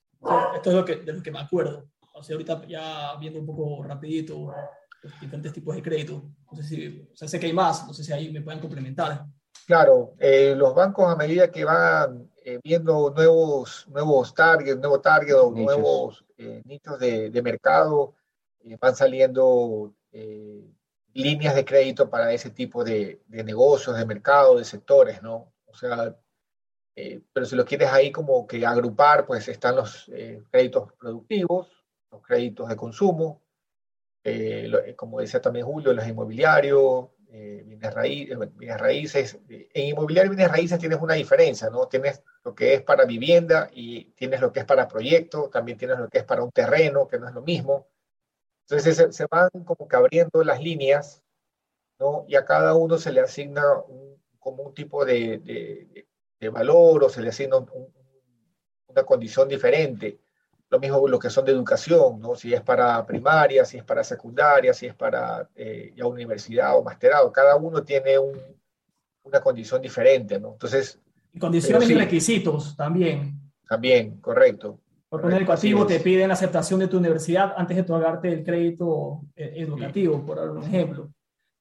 esto 0.56 0.70
es 0.70 0.76
lo 0.76 0.86
que, 0.86 0.96
de 0.98 1.14
lo 1.14 1.22
que 1.22 1.32
me 1.32 1.40
acuerdo. 1.40 1.90
O 2.14 2.24
sea, 2.24 2.36
ahorita 2.36 2.66
ya 2.66 3.16
viendo 3.20 3.40
un 3.40 3.46
poco 3.46 3.84
rapidito 3.84 4.54
los 5.02 5.20
diferentes 5.20 5.52
tipos 5.54 5.76
de 5.76 5.84
crédito, 5.84 6.24
no 6.50 6.58
sé 6.58 6.64
si, 6.64 7.10
o 7.12 7.16
sea, 7.16 7.28
sé 7.28 7.40
que 7.40 7.46
hay 7.48 7.54
más, 7.54 7.86
no 7.86 7.94
sé 7.94 8.04
si 8.04 8.14
ahí 8.14 8.32
me 8.32 8.42
pueden 8.42 8.62
complementar. 8.62 9.26
Claro, 9.68 10.16
eh, 10.20 10.56
los 10.56 10.74
bancos 10.74 11.12
a 11.12 11.16
medida 11.16 11.52
que 11.52 11.66
van 11.66 12.32
eh, 12.44 12.60
viendo 12.64 13.12
nuevos, 13.12 13.86
nuevos 13.90 14.34
targets, 14.34 14.80
nuevos 14.80 15.02
targets 15.02 15.38
o 15.38 15.52
nuevos 15.52 16.26
eh, 16.38 16.62
nichos 16.66 16.98
de, 17.00 17.30
de 17.30 17.42
mercado, 17.42 18.16
van 18.80 18.96
saliendo 18.96 19.94
líneas 21.14 21.56
de 21.56 21.66
crédito 21.66 22.10
para 22.10 22.32
ese 22.34 22.50
tipo 22.50 22.84
de, 22.84 23.22
de, 23.28 23.44
negocios, 23.44 23.98
de 23.98 24.06
mercado, 24.06 24.58
de 24.58 24.66
sectores, 24.66 25.22
¿no? 25.22 25.54
O 25.66 25.74
sea, 25.74 26.16
pero 27.34 27.46
si 27.46 27.56
lo 27.56 27.66
quieres 27.66 27.90
ahí 27.90 28.12
como 28.12 28.48
que 28.48 28.66
agrupar, 28.66 29.26
pues 29.26 29.48
están 29.48 29.76
los 29.76 30.10
créditos 30.50 30.94
productivos, 30.94 31.68
los 32.12 32.22
créditos 32.22 32.70
de 32.70 32.76
consumo, 32.76 33.42
como 34.96 35.20
decía 35.20 35.42
también 35.42 35.66
Julio, 35.66 35.94
los 35.94 36.08
inmobiliarios, 36.08 37.10
eh, 37.38 37.64
bienes, 37.66 37.94
raíces. 38.80 39.38
En 39.50 39.88
inmobiliario 39.88 40.32
y 40.32 40.36
bienes 40.38 40.54
raíces 40.54 40.80
tienes 40.80 41.02
una 41.02 41.16
diferencia, 41.16 41.70
¿no? 41.70 41.86
Tienes 41.88 42.24
lo 42.46 42.56
que 42.56 42.76
es 42.76 42.82
para 42.82 43.04
vivienda 43.04 43.70
y 43.74 44.06
tienes 44.14 44.40
lo 44.40 44.54
que 44.54 44.62
es 44.62 44.66
para 44.66 44.88
proyecto, 44.88 45.50
también 45.50 45.78
tienes 45.78 46.00
lo 46.00 46.08
que 46.08 46.20
es 46.20 46.24
para 46.24 46.44
un 46.44 46.52
terreno, 46.52 47.10
que 47.10 47.20
no 47.20 47.28
es 47.28 47.34
lo 47.34 47.42
mismo. 47.42 47.88
Entonces 48.68 49.16
se, 49.16 49.26
van 49.30 49.50
como 49.64 49.88
que 49.88 49.96
abriendo 49.96 50.44
las 50.44 50.60
líneas, 50.60 51.22
¿no? 52.00 52.26
Y 52.28 52.36
a 52.36 52.46
cada 52.46 52.74
uno 52.74 52.98
se 52.98 53.12
le 53.12 53.22
asigna 53.22 53.64
como 54.40 54.64
un 54.64 54.74
tipo 54.74 55.06
de, 55.06 56.06
de, 56.40 56.50
valor 56.50 57.04
o 57.04 57.10
se 57.10 57.22
le 57.22 57.30
asigna 57.30 57.58
una 57.58 59.04
condición 59.04 59.48
diferente. 59.48 60.20
Lo 60.70 60.80
mismo 60.80 61.08
lo 61.08 61.20
que 61.20 61.30
son 61.30 61.46
de 61.46 61.52
educación, 61.52 62.20
¿no? 62.20 62.36
Si 62.36 62.54
es 62.54 62.62
para 62.62 63.06
primaria, 63.06 63.66
si 63.66 63.78
es 63.78 63.84
para 63.84 64.04
secundaria, 64.04 64.74
si 64.74 64.88
es 64.88 64.96
para 64.96 65.50
eh, 65.56 65.94
ya 65.96 66.06
universidad 66.06 66.78
o 66.78 66.84
masterado. 66.84 67.32
Cada 67.32 67.56
uno 67.56 67.84
tiene 67.84 68.18
una 69.24 69.42
condición 69.42 69.82
diferente, 69.82 70.40
¿no? 70.40 70.54
Entonces... 70.54 71.00
condiciones 71.40 71.90
y 71.90 71.96
requisitos 71.96 72.76
también. 72.76 73.40
También, 73.68 74.20
correcto. 74.22 74.80
Por 75.16 75.22
poner 75.22 75.42
educativo 75.42 75.88
te 75.88 76.02
piden 76.02 76.28
la 76.28 76.34
aceptación 76.34 76.82
de 76.82 76.88
tu 76.88 76.98
universidad 76.98 77.54
antes 77.56 77.78
de 77.78 77.84
otorgarte 77.84 78.28
el 78.34 78.44
crédito 78.44 79.22
eh, 79.34 79.54
educativo, 79.56 80.26
por 80.26 80.38
dar 80.38 80.50
un 80.50 80.62
ejemplo. 80.62 81.10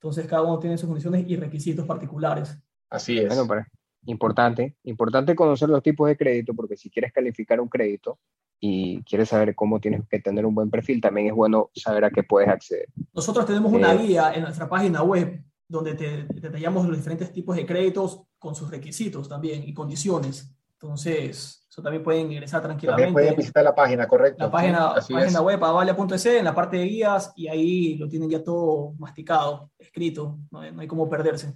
Entonces 0.00 0.26
cada 0.26 0.42
uno 0.42 0.58
tiene 0.58 0.76
sus 0.76 0.88
condiciones 0.88 1.24
y 1.28 1.36
requisitos 1.36 1.86
particulares. 1.86 2.58
Así 2.90 3.18
es. 3.18 3.28
Bueno, 3.28 3.46
pues, 3.46 3.64
importante, 4.06 4.76
importante 4.82 5.36
conocer 5.36 5.68
los 5.68 5.84
tipos 5.84 6.08
de 6.08 6.16
crédito 6.16 6.52
porque 6.52 6.76
si 6.76 6.90
quieres 6.90 7.12
calificar 7.12 7.60
un 7.60 7.68
crédito, 7.68 8.18
y 8.58 9.02
quieres 9.02 9.28
saber 9.28 9.54
cómo 9.54 9.78
tienes 9.78 10.08
que 10.08 10.20
tener 10.20 10.46
un 10.46 10.54
buen 10.54 10.70
perfil, 10.70 11.00
también 11.00 11.26
es 11.26 11.34
bueno 11.34 11.70
saber 11.74 12.04
a 12.06 12.10
qué 12.10 12.22
puedes 12.22 12.48
acceder. 12.48 12.88
Nosotros 13.12 13.44
tenemos 13.44 13.70
una 13.70 13.92
eh, 13.92 13.98
guía 13.98 14.32
en 14.34 14.42
nuestra 14.42 14.68
página 14.68 15.02
web 15.02 15.44
donde 15.68 15.94
te 15.94 16.24
detallamos 16.40 16.86
los 16.86 16.96
diferentes 16.96 17.30
tipos 17.30 17.56
de 17.56 17.66
créditos 17.66 18.22
con 18.38 18.54
sus 18.54 18.70
requisitos 18.70 19.28
también 19.28 19.62
y 19.68 19.74
condiciones. 19.74 20.54
Entonces, 20.84 21.66
eso 21.66 21.82
también 21.82 22.02
pueden 22.02 22.30
ingresar 22.30 22.60
tranquilamente. 22.60 23.04
También 23.04 23.14
pueden 23.14 23.36
visitar 23.36 23.64
la 23.64 23.74
página, 23.74 24.06
correcto. 24.06 24.44
La 24.44 24.50
página, 24.50 24.94
página 24.94 25.40
web, 25.40 25.64
avalia.es, 25.64 26.26
en 26.26 26.44
la 26.44 26.54
parte 26.54 26.76
de 26.76 26.84
guías, 26.84 27.32
y 27.34 27.48
ahí 27.48 27.96
lo 27.96 28.06
tienen 28.06 28.28
ya 28.28 28.44
todo 28.44 28.92
masticado, 28.98 29.70
escrito, 29.78 30.38
no 30.50 30.60
hay, 30.60 30.72
no 30.72 30.82
hay 30.82 30.86
cómo 30.86 31.08
perderse. 31.08 31.54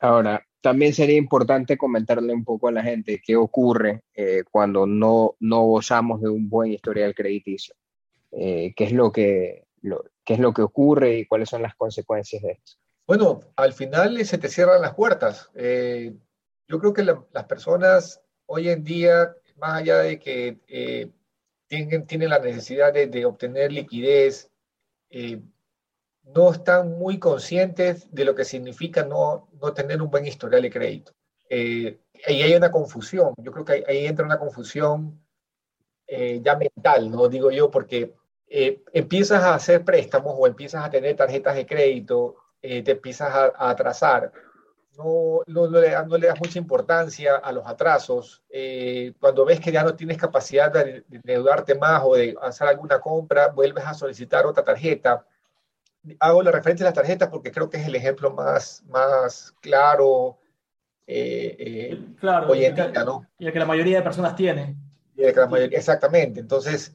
Ahora, 0.00 0.44
también 0.60 0.92
sería 0.92 1.16
importante 1.16 1.78
comentarle 1.78 2.34
un 2.34 2.44
poco 2.44 2.66
a 2.66 2.72
la 2.72 2.82
gente 2.82 3.22
qué 3.24 3.36
ocurre 3.36 4.02
eh, 4.12 4.42
cuando 4.50 4.86
no, 4.86 5.36
no 5.38 5.62
gozamos 5.62 6.20
de 6.20 6.28
un 6.28 6.48
buen 6.50 6.72
historial 6.72 7.14
crediticio. 7.14 7.76
Eh, 8.32 8.74
qué, 8.74 8.84
es 8.84 8.92
lo 8.92 9.12
que, 9.12 9.68
qué 10.24 10.34
es 10.34 10.40
lo 10.40 10.52
que 10.52 10.62
ocurre 10.62 11.18
y 11.18 11.26
cuáles 11.26 11.48
son 11.48 11.62
las 11.62 11.76
consecuencias 11.76 12.42
de 12.42 12.50
esto. 12.50 12.72
Bueno, 13.06 13.40
al 13.54 13.72
final 13.72 14.24
se 14.24 14.36
te 14.36 14.48
cierran 14.48 14.82
las 14.82 14.94
puertas. 14.94 15.48
Eh, 15.54 16.16
yo 16.68 16.78
creo 16.78 16.92
que 16.92 17.04
las 17.04 17.44
personas 17.44 18.20
hoy 18.46 18.68
en 18.68 18.84
día, 18.84 19.34
más 19.56 19.80
allá 19.80 19.98
de 19.98 20.18
que 20.18 21.12
tienen, 21.68 22.06
tienen 22.06 22.30
la 22.30 22.38
necesidad 22.38 22.92
de, 22.92 23.06
de 23.06 23.24
obtener 23.24 23.72
liquidez, 23.72 24.50
no 26.26 26.52
están 26.52 26.98
muy 26.98 27.18
conscientes 27.18 28.12
de 28.12 28.24
lo 28.24 28.34
que 28.34 28.44
significa 28.44 29.04
no, 29.04 29.48
no 29.60 29.72
tener 29.72 30.02
un 30.02 30.10
buen 30.10 30.26
historial 30.26 30.62
de 30.62 30.70
crédito. 30.70 31.12
Eh, 31.48 32.00
ahí 32.26 32.42
hay 32.42 32.54
una 32.54 32.70
confusión, 32.70 33.34
yo 33.38 33.52
creo 33.52 33.64
que 33.64 33.84
ahí, 33.86 34.06
entra 34.06 34.24
una 34.24 34.38
confusión 34.38 35.20
eh, 36.06 36.40
ya 36.42 36.56
mental, 36.56 37.10
¿no? 37.10 37.28
Digo 37.28 37.50
yo, 37.50 37.70
porque 37.70 38.14
eh, 38.48 38.82
empiezas 38.92 39.42
a 39.42 39.54
hacer 39.54 39.84
préstamos 39.84 40.34
o 40.36 40.46
empiezas 40.46 40.84
a 40.84 40.90
tener 40.90 41.14
tarjetas 41.16 41.54
de 41.54 41.66
crédito, 41.66 42.36
te 42.60 42.90
empiezas 42.90 43.32
a, 43.32 43.70
atrasar, 43.70 44.32
no, 44.96 45.42
no, 45.46 45.80
le, 45.80 45.90
no, 46.06 46.18
le, 46.18 46.26
das 46.26 46.38
mucha 46.40 46.58
importancia 46.58 47.36
a 47.36 47.52
los 47.52 47.66
atrasos. 47.66 48.42
cuando 49.20 49.44
ves 49.44 49.60
que 49.60 49.72
ya 49.72 49.84
no 49.84 49.94
tienes 49.94 50.16
capacidad 50.18 50.72
de, 50.72 51.04
de, 51.06 51.16
endeudarte 51.16 51.74
más 51.74 52.02
o 52.04 52.14
de 52.14 52.34
hacer 52.42 52.68
alguna 52.68 53.00
compra, 53.00 53.48
vuelves 53.48 53.84
a 53.84 53.94
solicitar 53.94 54.46
otra 54.46 54.64
tarjeta 54.64 55.24
hago 56.20 56.42
la 56.42 56.50
referencia 56.50 56.84
a 56.84 56.88
las 56.88 56.94
tarjetas 56.94 57.28
porque 57.28 57.50
creo 57.50 57.70
que 57.70 57.78
es 57.78 57.86
el 57.86 57.94
ejemplo 57.94 58.30
más, 58.30 58.82
más 58.88 59.54
claro, 59.60 60.38
eh, 61.06 61.56
eh, 61.58 62.00
claro 62.18 62.48
hoy 62.50 62.64
en 62.64 62.74
día, 62.74 63.04
¿no? 63.04 63.26
Y 63.38 63.46
el 63.46 63.52
que 63.52 63.58
la 63.58 63.66
mayoría 63.66 63.98
de 63.98 64.02
personas 64.02 64.36
tienen. 64.36 64.76
exactamente. 65.16 66.40
Entonces, 66.40 66.94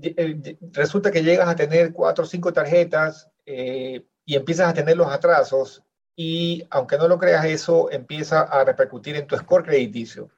eh, 0.00 0.56
resulta 0.72 1.10
que 1.10 1.22
llegas 1.22 1.48
a 1.48 1.56
tener 1.56 1.92
cuatro 1.92 2.24
o 2.24 2.26
cinco 2.26 2.52
tarjetas 2.52 3.30
y 3.44 4.34
empiezas 4.34 4.68
a 4.68 4.74
tener 4.74 4.96
los 4.96 5.08
atrasos 5.08 5.82
y 6.16 6.66
aunque 6.70 6.96
no 6.96 7.08
lo 7.08 7.18
creas 7.18 7.44
eso, 7.44 7.90
empieza 7.92 8.40
a 8.40 8.64
repercutir 8.64 9.16
en 9.16 9.26
tu 9.26 9.36
score 9.36 9.64
crediticio. 9.64 10.30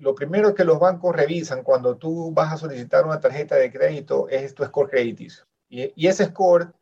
Lo 0.00 0.14
primero 0.14 0.54
que 0.54 0.64
los 0.64 0.80
bancos 0.80 1.14
revisan 1.14 1.62
cuando 1.62 1.96
tú 1.98 2.32
vas 2.32 2.52
a 2.52 2.56
solicitar 2.56 3.04
una 3.04 3.20
tarjeta 3.20 3.54
de 3.56 3.70
crédito 3.70 4.28
es 4.28 4.54
tu 4.54 4.64
score 4.64 4.88
crediticio. 4.88 5.44
Y, 5.68 6.06
ese 6.08 6.24
score 6.24 6.72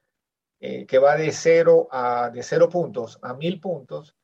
eh, 0.60 0.86
que 0.86 0.98
va 0.98 1.16
de 1.16 1.32
0 1.32 1.88
a 1.90 2.30
de 2.30 2.42
cero 2.42 2.68
puntos 2.70 3.18
a 3.20 3.34
1000 3.34 3.60
puntos, 3.60 4.14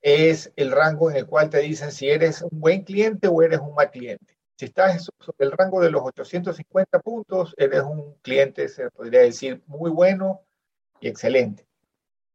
es 0.00 0.52
el 0.56 0.70
rango 0.70 1.10
en 1.10 1.16
el 1.16 1.26
cual 1.26 1.50
te 1.50 1.58
dicen 1.58 1.90
si 1.90 2.08
eres 2.08 2.42
un 2.42 2.60
buen 2.60 2.84
cliente 2.84 3.26
o 3.26 3.42
eres 3.42 3.58
un 3.60 3.74
mal 3.74 3.90
cliente. 3.90 4.38
Si 4.56 4.66
estás 4.66 5.10
sobre 5.18 5.46
el 5.46 5.52
rango 5.52 5.80
de 5.80 5.90
los 5.90 6.02
850 6.02 7.00
puntos, 7.00 7.54
eres 7.56 7.82
un 7.82 8.14
cliente, 8.22 8.68
se 8.68 8.90
podría 8.90 9.20
decir, 9.20 9.62
muy 9.66 9.90
bueno 9.90 10.42
y 11.00 11.08
excelente. 11.08 11.66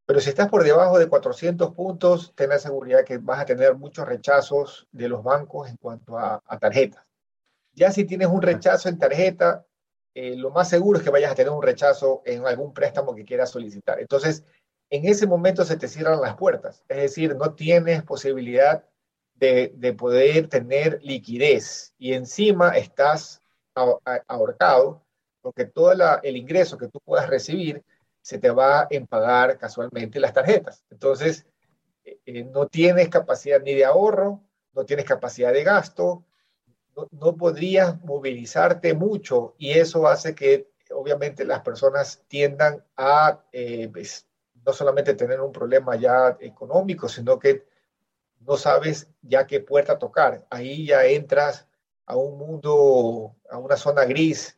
Pero 0.10 0.22
si 0.22 0.30
estás 0.30 0.50
por 0.50 0.64
debajo 0.64 0.98
de 0.98 1.08
400 1.08 1.76
puntos, 1.76 2.34
ten 2.34 2.50
la 2.50 2.58
seguridad 2.58 3.06
que 3.06 3.20
vas 3.20 3.42
a 3.42 3.46
tener 3.46 3.76
muchos 3.76 4.08
rechazos 4.08 4.88
de 4.92 5.08
los 5.08 5.22
bancos 5.22 5.70
en 5.70 5.78
cuanto 5.78 6.18
a, 6.18 6.42
a 6.48 6.58
tarjetas. 6.58 7.06
Ya 7.74 7.92
si 7.92 8.06
tienes 8.06 8.28
un 8.28 8.42
rechazo 8.42 8.90
en 8.90 8.98
tarjeta, 8.98 9.68
eh, 10.16 10.36
lo 10.36 10.50
más 10.50 10.68
seguro 10.68 10.98
es 10.98 11.04
que 11.04 11.12
vayas 11.12 11.32
a 11.32 11.36
tener 11.36 11.52
un 11.52 11.62
rechazo 11.62 12.24
en 12.26 12.48
algún 12.48 12.74
préstamo 12.74 13.14
que 13.14 13.24
quieras 13.24 13.52
solicitar. 13.52 14.00
Entonces, 14.00 14.44
en 14.90 15.06
ese 15.06 15.28
momento 15.28 15.64
se 15.64 15.78
te 15.78 15.88
cierran 15.88 16.22
las 16.22 16.36
puertas, 16.36 16.84
es 16.88 16.98
decir, 16.98 17.36
no 17.36 17.54
tienes 17.54 18.02
posibilidad 18.02 18.84
de, 19.36 19.74
de 19.76 19.94
poder 19.94 20.48
tener 20.48 21.00
liquidez 21.04 21.94
y 22.00 22.14
encima 22.14 22.70
estás 22.70 23.44
ahorcado 23.76 25.06
porque 25.42 25.66
todo 25.66 25.92
el 26.24 26.36
ingreso 26.36 26.80
que 26.80 26.88
tú 26.88 27.00
puedas 27.00 27.30
recibir 27.30 27.84
se 28.30 28.38
te 28.38 28.52
va 28.52 28.86
en 28.92 29.08
pagar 29.08 29.58
casualmente 29.58 30.20
las 30.20 30.34
tarjetas. 30.34 30.86
Entonces, 30.92 31.48
eh, 32.04 32.20
eh, 32.28 32.44
no 32.44 32.68
tienes 32.68 33.10
capacidad 33.10 33.60
ni 33.60 33.74
de 33.74 33.86
ahorro, 33.86 34.44
no 34.74 34.86
tienes 34.86 35.06
capacidad 35.06 35.52
de 35.52 35.64
gasto, 35.64 36.24
no, 37.12 37.36
podrías 37.36 38.00
movilizarte 38.04 38.94
mucho 38.94 39.56
y 39.58 39.72
eso 39.72 40.08
hace 40.08 40.36
que 40.36 40.70
obviamente 40.92 41.44
las 41.44 41.62
personas 41.62 42.24
tiendan 42.28 42.86
a 42.96 43.44
eh, 43.52 43.90
pues, 43.92 44.28
no 44.64 44.74
solamente 44.74 45.16
tener 45.16 45.42
un 45.42 45.52
problema 45.52 45.96
ya 45.96 46.38
económico, 46.40 47.10
sino 47.10 47.40
que 47.40 47.66
no 48.42 48.58
sabes 48.58 49.10
ya 49.24 49.48
qué 49.48 49.60
puerta 49.60 49.98
tocar. 49.98 50.46
Ahí 50.52 50.86
ya 50.86 51.04
entras 51.04 51.68
a 52.06 52.16
un 52.16 52.38
mundo, 52.38 53.36
a 53.50 53.58
una 53.58 53.76
zona 53.76 54.06
gris, 54.06 54.56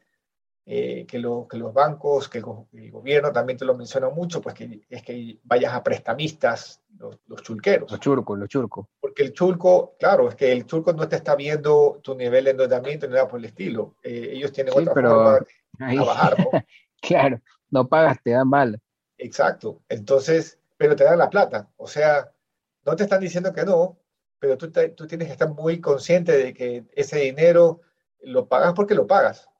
eh, 0.65 1.05
que, 1.07 1.17
lo, 1.17 1.47
que, 1.47 1.57
los 1.57 1.73
bancos, 1.73 2.29
que 2.29 2.37
el, 2.37 2.91
gobierno 2.91 3.31
también 3.31 3.57
te 3.57 3.65
lo 3.65 3.75
menciona 3.75 4.09
mucho, 4.09 4.41
pues 4.41 4.53
que 4.55 4.81
es 4.89 5.01
que 5.01 5.39
vayas 5.43 5.73
a 5.73 5.83
prestamistas, 5.83 6.81
los, 6.97 7.17
los, 7.25 7.41
chulqueros. 7.41 7.89
Los 7.89 7.99
churcos, 7.99 8.37
los 8.37 8.47
churcos. 8.47 8.85
Porque 8.99 9.23
el 9.23 9.33
chulco, 9.33 9.95
claro, 9.99 10.29
es 10.29 10.35
que 10.35 10.51
el 10.51 10.65
chulco 10.65 10.93
no 10.93 11.07
te 11.07 11.15
está 11.15 11.35
viendo 11.35 11.99
tu 12.03 12.15
nivel 12.15 12.45
de 12.45 12.51
endeudamiento 12.51 13.07
ni 13.07 13.13
nada 13.13 13.27
por 13.27 13.39
el 13.39 13.45
estilo. 13.45 13.95
Eh, 14.03 14.29
ellos 14.33 14.51
tienen 14.51 14.73
otra 14.75 14.93
forma 14.93 15.39
de 15.39 15.45
trabajar, 15.95 16.39
¿no? 16.39 16.49
claro, 17.01 17.41
no 17.71 17.87
pagas, 17.87 18.21
te 18.23 18.31
dan 18.31 18.47
mal. 18.47 18.79
Exacto. 19.17 19.81
Entonces, 19.89 20.59
pero 20.77 20.95
te 20.95 21.03
dan 21.03 21.17
la 21.17 21.29
plata. 21.29 21.69
O 21.77 21.87
sea, 21.87 22.31
no 22.85 22.95
te 22.95 23.03
están 23.03 23.19
diciendo 23.21 23.51
que 23.51 23.65
no, 23.65 23.97
pero 24.37 24.57
tú, 24.57 24.71
tú 24.95 25.07
tienes 25.07 25.27
que 25.27 25.33
estar 25.33 25.49
muy 25.49 25.81
consciente 25.81 26.37
de 26.37 26.53
que 26.53 26.85
ese 26.93 27.19
dinero 27.19 27.81
lo 28.21 28.47
pagas 28.47 28.73
porque 28.73 28.95
lo 28.95 29.07
pagas. 29.07 29.50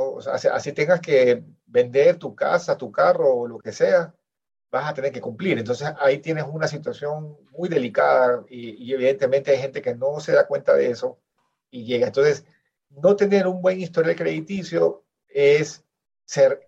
O 0.00 0.20
así, 0.20 0.72
tengas 0.72 1.00
que 1.00 1.42
vender 1.66 2.18
tu 2.18 2.32
casa, 2.32 2.76
tu 2.76 2.92
carro 2.92 3.34
o 3.34 3.48
lo 3.48 3.58
que 3.58 3.72
sea, 3.72 4.14
vas 4.70 4.88
a 4.88 4.94
tener 4.94 5.10
que 5.10 5.20
cumplir. 5.20 5.58
Entonces 5.58 5.88
ahí 5.98 6.18
tienes 6.18 6.44
una 6.48 6.68
situación 6.68 7.36
muy 7.50 7.68
delicada 7.68 8.44
y, 8.48 8.92
evidentemente 8.92 9.50
hay 9.50 9.58
gente 9.58 9.82
que 9.82 9.96
no 9.96 10.20
se 10.20 10.32
da 10.32 10.46
cuenta 10.46 10.74
de 10.74 10.90
eso 10.90 11.18
y 11.68 11.84
llega. 11.84 12.06
Entonces, 12.06 12.44
no 12.90 13.16
tener 13.16 13.48
un 13.48 13.60
buen 13.60 13.80
historial 13.80 14.14
crediticio 14.14 15.04
es 15.26 15.84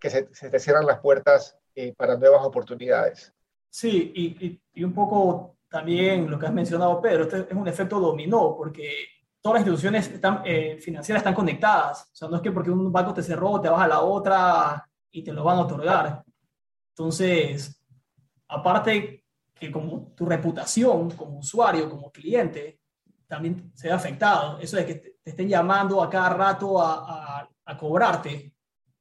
que 0.00 0.10
se, 0.10 0.24
te 0.24 0.58
cierran 0.58 0.86
las 0.86 0.98
puertas 0.98 1.56
eh, 1.76 1.94
para 1.96 2.16
nuevas 2.16 2.44
oportunidades. 2.44 3.32
Sí, 3.70 4.12
y, 4.12 4.60
y, 4.74 4.82
un 4.82 4.92
poco 4.92 5.56
también 5.68 6.28
lo 6.28 6.36
que 6.36 6.46
has 6.46 6.52
mencionado, 6.52 7.00
Pedro, 7.00 7.22
este 7.22 7.46
es 7.48 7.52
un 7.52 7.68
efecto 7.68 8.00
dominó, 8.00 8.56
porque 8.56 9.06
todas 9.40 9.60
las 9.60 9.66
instituciones 9.66 10.08
están, 10.08 10.42
eh, 10.44 10.78
financieras 10.80 11.20
están 11.20 11.34
conectadas. 11.34 12.02
O 12.12 12.14
sea, 12.14 12.28
no 12.28 12.36
es 12.36 12.42
que 12.42 12.52
porque 12.52 12.70
un 12.70 12.92
banco 12.92 13.14
te 13.14 13.22
cerró, 13.22 13.60
te 13.60 13.68
vas 13.68 13.82
a 13.82 13.88
la 13.88 14.00
otra 14.00 14.86
y 15.10 15.22
te 15.22 15.32
lo 15.32 15.44
van 15.44 15.58
a 15.58 15.62
otorgar. 15.62 16.22
Entonces, 16.90 17.82
aparte 18.48 19.24
que 19.54 19.70
como 19.70 20.12
tu 20.14 20.26
reputación 20.26 21.10
como 21.10 21.38
usuario, 21.38 21.88
como 21.88 22.10
cliente, 22.10 22.80
también 23.26 23.70
se 23.74 23.88
ve 23.88 23.94
afectado. 23.94 24.58
Eso 24.58 24.76
de 24.76 24.86
que 24.86 24.94
te, 24.96 25.16
estén 25.24 25.48
llamando 25.48 26.02
a 26.02 26.10
cada 26.10 26.30
rato 26.30 26.80
a, 26.80 27.48
a, 27.64 27.76
cobrarte, 27.76 28.52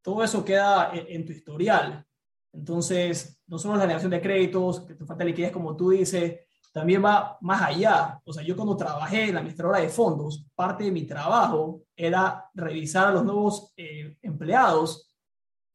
todo 0.02 0.24
eso 0.24 0.46
queda 0.46 0.92
en, 0.94 1.06
en, 1.08 1.26
tu 1.26 1.32
historial. 1.32 2.06
Entonces, 2.54 3.42
no 3.48 3.58
solo 3.58 3.78
la 3.78 3.88
negación 3.88 4.12
de 4.12 4.22
créditos, 4.22 4.82
que 4.82 4.94
te 4.94 5.06
falta 5.06 5.24
liquidez, 5.24 5.52
como 5.52 5.76
tú 5.76 5.90
dices, 5.90 6.40
también 6.80 7.04
va 7.04 7.38
más 7.42 7.62
allá. 7.62 8.22
O 8.24 8.32
sea, 8.32 8.42
yo 8.42 8.56
cuando 8.56 8.78
trabajé 8.78 9.26
en 9.26 9.34
la 9.34 9.40
administradora 9.42 9.80
de 9.80 9.90
fondos, 9.90 10.46
parte 10.56 10.86
de 10.86 10.92
mi 10.92 11.04
trabajo 11.04 11.82
era 11.94 12.50
revisar 12.54 13.08
a 13.08 13.12
los 13.12 13.26
nuevos 13.26 13.74
eh, 13.76 14.16
empleados 14.22 15.14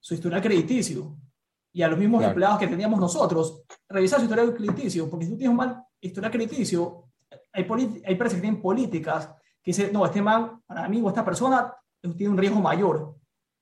su 0.01 0.15
historial 0.15 0.41
crediticio 0.41 1.15
y 1.75 1.83
a 1.83 1.89
los 1.89 1.99
mismos 1.99 2.25
empleados 2.25 2.59
que 2.59 2.69
teníamos 2.69 2.99
nosotros, 2.99 3.65
revisar 3.87 4.19
su 4.19 4.25
historial 4.25 4.55
crediticio, 4.55 5.11
porque 5.11 5.27
si 5.27 5.33
tú 5.33 5.37
tienes 5.37 5.51
un 5.51 5.57
mal 5.59 5.85
historial 6.01 6.33
crediticio, 6.33 7.11
hay, 7.53 7.67
hay 7.71 8.03
empresas 8.05 8.37
que 8.37 8.41
tienen 8.41 8.63
políticas 8.63 9.29
que 9.63 9.73
dicen, 9.73 9.93
no, 9.93 10.07
este 10.07 10.23
man, 10.23 10.63
para 10.65 10.89
mí 10.89 11.03
o 11.03 11.09
esta 11.09 11.25
persona 11.25 11.71
tiene 12.01 12.31
un 12.31 12.39
riesgo 12.39 12.61
mayor, 12.61 13.15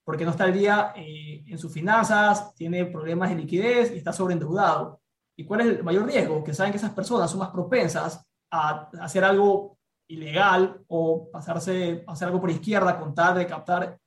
porque 0.05 0.25
no 0.25 0.31
está 0.31 0.45
al 0.45 0.53
día 0.53 0.93
eh, 0.95 1.43
en 1.45 1.59
sus 1.59 1.73
finanzas, 1.73 2.55
tiene 2.55 2.85
problemas 2.87 3.31
de 3.31 3.37
liquidez 3.37 3.93
y 3.93 3.99
está 3.99 4.13
sobreendeudado. 4.13 5.02
¿Y 5.43 5.45
cuál 5.45 5.61
es 5.63 5.67
el 5.67 5.83
mayor 5.83 6.07
riesgo? 6.07 6.45
Que 6.45 6.55
saben 6.55 6.71
que 6.71 6.79
esas 6.79 6.93
personas 6.93 7.29
son 7.29 7.41
más 7.41 7.51
propensas 7.51 8.25
a 8.53 8.89
hacer 9.01 9.25
algo 9.25 9.77
ilegal 10.07 10.85
o 10.87 11.29
pasarse, 11.33 12.05
hacer 12.07 12.29
algo 12.29 12.41
por 12.41 12.51
izquierda 12.51 12.97
con 12.97 13.13
tal 13.13 13.35
de 13.35 13.47
captar 13.47 13.99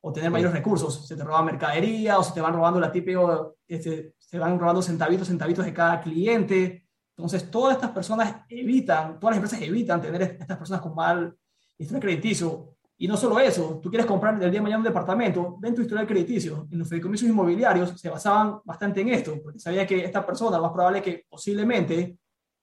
o 0.00 0.12
tener 0.12 0.30
mayores 0.30 0.54
recursos. 0.54 1.04
Se 1.04 1.16
te 1.16 1.24
roban 1.24 1.46
mercadería 1.46 2.16
o 2.16 2.22
se 2.22 2.32
te 2.32 2.40
van 2.40 2.54
robando 2.54 2.78
la 2.78 2.92
típico, 2.92 3.56
este, 3.66 4.14
se 4.18 4.38
van 4.38 4.56
robando 4.56 4.82
centavitos, 4.82 5.26
centavitos 5.26 5.64
de 5.64 5.74
cada 5.74 6.00
cliente. 6.00 6.86
Entonces, 7.16 7.50
todas 7.50 7.74
estas 7.74 7.90
personas 7.90 8.44
evitan, 8.48 9.18
todas 9.18 9.34
las 9.36 9.42
empresas 9.42 9.66
evitan 9.66 10.00
tener 10.00 10.22
estas 10.22 10.58
personas 10.58 10.80
con 10.80 10.94
mal 10.94 11.36
historial 11.76 12.02
crediticio 12.02 12.73
y 12.96 13.08
no 13.08 13.16
solo 13.16 13.40
eso, 13.40 13.80
tú 13.82 13.88
quieres 13.90 14.06
comprar 14.06 14.34
el 14.34 14.40
día 14.40 14.50
de 14.50 14.60
mañana 14.60 14.78
un 14.78 14.84
departamento, 14.84 15.56
ven 15.58 15.74
tu 15.74 15.82
historial 15.82 16.06
crediticio. 16.06 16.68
En 16.70 16.78
los 16.78 16.88
fideicomisos 16.88 17.28
inmobiliarios 17.28 18.00
se 18.00 18.08
basaban 18.08 18.60
bastante 18.64 19.00
en 19.00 19.08
esto, 19.08 19.40
porque 19.42 19.58
sabía 19.58 19.86
que 19.86 20.04
esta 20.04 20.24
persona, 20.24 20.60
más 20.60 20.70
probable 20.70 21.02
que 21.02 21.26
posiblemente 21.28 22.18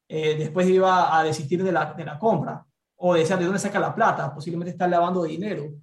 eh, 0.07 0.35
después 0.37 0.67
iba 0.67 1.17
a 1.17 1.23
desistir 1.23 1.61
de 1.63 1.71
la, 1.71 1.93
de 1.93 2.05
la 2.05 2.17
compra 2.17 2.65
o 2.95 3.13
decía 3.13 3.35
de 3.35 3.45
dónde 3.45 3.59
saca 3.59 3.79
la 3.79 3.93
plata, 3.93 4.33
posiblemente 4.33 4.71
está 4.71 4.87
lavando 4.87 5.23
dinero. 5.23 5.73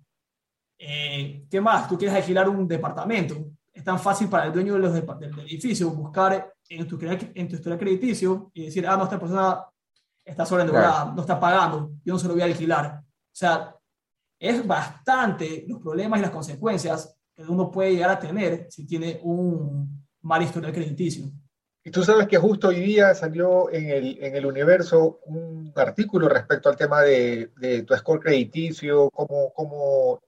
Eh, 0.78 1.44
¿Qué 1.50 1.60
más? 1.60 1.88
Tú 1.88 1.98
quieres 1.98 2.16
alquilar 2.16 2.48
un 2.48 2.66
departamento. 2.66 3.34
Es 3.72 3.84
tan 3.84 3.98
fácil 3.98 4.28
para 4.28 4.46
el 4.46 4.52
dueño 4.52 4.74
de 4.74 4.78
los 4.78 4.92
del 4.92 5.38
edificio 5.40 5.90
buscar 5.90 6.54
en 6.68 6.86
tu, 6.86 6.98
en 7.02 7.48
tu 7.48 7.56
historial 7.56 7.78
crediticio 7.78 8.50
y 8.54 8.66
decir, 8.66 8.86
ah, 8.86 8.96
no, 8.96 9.04
esta 9.04 9.18
persona 9.18 9.64
está 10.24 10.46
sobreendeudada, 10.46 11.12
no 11.12 11.20
está 11.20 11.38
pagando, 11.38 11.92
yo 12.04 12.12
no 12.14 12.18
se 12.18 12.28
lo 12.28 12.34
voy 12.34 12.42
a 12.42 12.46
alquilar. 12.46 13.00
O 13.00 13.34
sea, 13.38 13.74
es 14.38 14.66
bastante 14.66 15.64
los 15.66 15.80
problemas 15.80 16.18
y 16.18 16.22
las 16.22 16.30
consecuencias 16.30 17.16
que 17.34 17.42
uno 17.42 17.70
puede 17.70 17.92
llegar 17.92 18.10
a 18.10 18.18
tener 18.18 18.66
si 18.70 18.86
tiene 18.86 19.20
un 19.22 20.06
mal 20.22 20.42
historial 20.42 20.72
crediticio. 20.72 21.30
Y 21.84 21.90
tú 21.90 22.02
sabes 22.02 22.26
que 22.28 22.36
justo 22.36 22.68
hoy 22.68 22.80
día 22.80 23.14
salió 23.14 23.70
en 23.70 23.88
el, 23.88 24.22
en 24.22 24.36
el 24.36 24.44
universo 24.44 25.20
un 25.24 25.72
artículo 25.74 26.28
respecto 26.28 26.68
al 26.68 26.76
tema 26.76 27.00
de, 27.02 27.52
de 27.56 27.82
tu 27.82 27.94
score 27.96 28.20
crediticio, 28.20 29.08
cómo, 29.10 29.52
cómo 29.54 30.20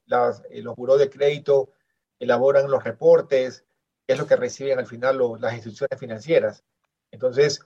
eh, 0.51 0.63
los 0.63 0.75
buros 0.75 0.99
de 0.99 1.11
crédito 1.11 1.73
elaboran 2.19 2.71
los 2.71 2.83
reportes, 2.83 3.65
qué 4.07 4.15
es 4.15 4.19
lo 4.19 4.27
que 4.27 4.37
reciben 4.37 4.79
al 4.79 4.87
final 4.87 5.19
las 5.41 5.55
instituciones 5.55 5.99
financieras. 5.99 6.65
Entonces, 7.11 7.61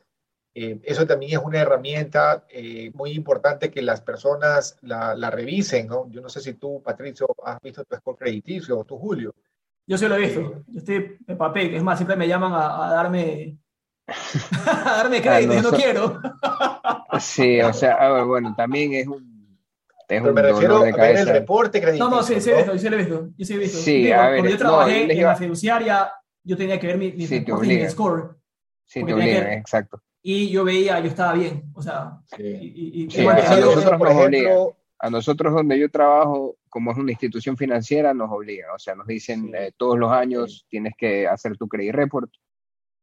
eh, 0.57 0.79
eso 0.85 1.05
también 1.05 1.33
es 1.33 1.45
una 1.45 1.59
herramienta 1.59 2.45
eh, 2.49 2.93
muy 2.95 3.11
importante 3.11 3.73
que 3.73 3.83
las 3.83 4.01
personas 4.01 4.79
la, 4.83 5.17
la, 5.17 5.29
revisen, 5.29 5.89
¿no? 5.89 6.09
Yo 6.11 6.21
no 6.21 6.29
sé 6.29 6.41
si 6.41 6.55
tú, 6.55 6.81
Patricio, 6.81 7.27
has 7.45 7.61
visto 7.61 7.85
tu 7.85 7.97
score 7.97 8.19
crediticio 8.19 8.79
o 8.79 8.85
tú, 8.85 8.97
Julio. 8.97 9.35
Yo 9.85 9.99
sí 9.99 10.07
lo 10.07 10.15
he 10.15 10.21
visto. 10.21 10.41
Eh, 10.41 10.63
yo 10.69 10.79
estoy 10.79 11.19
en 11.27 11.37
papel. 11.37 11.75
Es 11.75 11.83
más, 11.83 11.99
siempre 11.99 12.17
me 12.17 12.29
llaman 12.29 12.53
a, 12.53 12.89
darme 12.95 13.59
a 14.07 14.97
darme 14.97 15.21
crédito, 15.21 15.55
yo 15.55 15.63
no 15.63 15.73
quiero. 15.73 16.21
sí, 17.19 17.61
o 17.61 17.73
sea, 17.73 18.23
bueno, 18.23 18.55
también 18.57 18.95
es 18.95 19.09
un 19.09 19.59
es 20.07 20.23
Pero 20.23 20.35
me 20.35 20.43
refiero 20.43 20.77
a 20.77 20.83
ver 20.83 21.17
el 21.17 21.27
reporte 21.27 21.81
crediticio. 21.81 22.09
No, 22.09 22.17
no, 22.17 22.23
sí, 22.23 22.41
sí, 22.41 22.51
¿no? 22.51 22.57
Visto, 22.59 22.79
sí 22.79 22.89
lo 22.89 22.95
he 22.95 22.99
visto. 22.99 23.29
Yo 23.37 23.45
sí 23.45 23.55
he 23.55 23.59
visto. 23.59 23.79
Sí, 23.79 24.13
a 24.13 24.29
ver, 24.29 24.39
cuando 24.39 24.51
yo 24.53 24.59
trabajé 24.59 25.07
no, 25.07 25.13
en 25.13 25.23
la 25.23 25.35
fiduciaria, 25.35 26.13
yo 26.45 26.57
tenía 26.57 26.79
que 26.79 26.87
ver 26.87 26.99
mi, 26.99 27.11
mi, 27.11 27.27
sí, 27.27 27.45
mi 27.45 27.89
score. 27.89 28.37
Sí, 28.85 29.03
te 29.05 29.15
obligan, 29.15 29.51
exacto 29.51 30.04
y 30.27 30.49
yo 30.49 30.65
veía, 30.65 30.99
yo 31.01 31.09
estaba 31.09 31.35
bien, 31.35 31.71
o 31.75 31.83
sea, 31.83 32.19
y, 32.39 33.07
a, 33.29 33.61
nosotros 33.61 34.01
nos 34.01 34.25
obliga. 34.25 34.55
a 34.99 35.11
nosotros 35.11 35.53
donde 35.53 35.79
yo 35.79 35.91
trabajo, 35.91 36.57
como 36.71 36.93
es 36.93 36.97
una 36.97 37.11
institución 37.11 37.59
financiera, 37.59 38.15
nos 38.15 38.31
obliga, 38.33 38.73
o 38.75 38.79
sea, 38.79 38.95
nos 38.95 39.07
dicen 39.07 39.53
eh, 39.55 39.73
todos 39.77 39.99
los 39.99 40.11
años 40.11 40.65
tienes 40.71 40.95
que 40.97 41.29
hacer 41.29 41.59
tu 41.59 41.69
credit 41.69 41.93
report, 41.95 42.31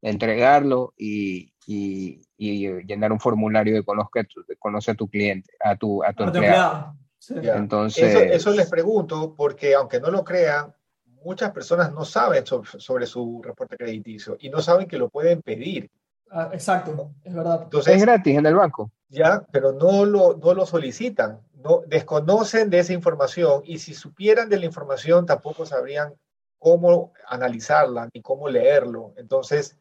entregarlo 0.02 0.96
y, 0.98 1.54
y, 1.68 2.24
llenar 2.40 3.12
un 3.12 3.20
formulario 3.20 3.76
de 3.76 3.84
conocer, 3.84 4.28
conoce 4.58 4.90
a 4.90 4.96
tu 4.96 5.08
cliente, 5.08 5.54
a 5.60 5.76
tu, 5.76 6.04
a 6.04 6.14
tu 6.14 6.24
empleado. 6.24 6.96
Entonces, 7.30 8.16
eso, 8.16 8.20
eso, 8.20 8.52
les 8.52 8.68
pregunto 8.68 9.36
porque 9.38 9.76
aunque 9.76 10.00
no 10.00 10.10
lo 10.10 10.24
crean, 10.24 10.74
muchas 11.24 11.52
personas 11.52 11.94
no 11.94 12.04
saben 12.04 12.46
sobre 12.48 13.06
su 13.06 13.42
reporte 13.44 13.78
crediticio 13.78 14.38
y 14.40 14.50
no 14.50 14.60
saben 14.60 14.88
que 14.88 14.98
lo 14.98 15.10
pueden 15.10 15.44
pedir. 15.44 15.92
Ah, 16.34 16.50
exacto, 16.54 17.12
es 17.24 17.34
verdad. 17.34 17.63
Entonces, 17.63 17.96
es 17.96 18.02
gratis 18.02 18.38
en 18.38 18.46
el 18.46 18.56
banco. 18.56 18.89
Ya, 19.10 19.46
pero 19.52 19.74
no 19.74 20.06
lo, 20.06 20.38
no 20.38 20.54
lo 20.54 20.65
solicitan, 20.65 21.41
no, 21.54 21.82
desconocen 21.86 22.70
de 22.70 22.80
esa 22.80 22.94
información 22.94 23.62
y 23.65 23.80
si 23.80 23.94
supieran 23.94 24.48
de 24.48 24.58
la 24.58 24.65
información 24.65 25.26
tampoco 25.26 25.65
sabrían 25.65 26.13
cómo 26.58 27.12
analizarla 27.28 28.10
ni 28.13 28.22
cómo 28.22 28.48
leerlo. 28.48 29.13
Entonces, 29.17 29.78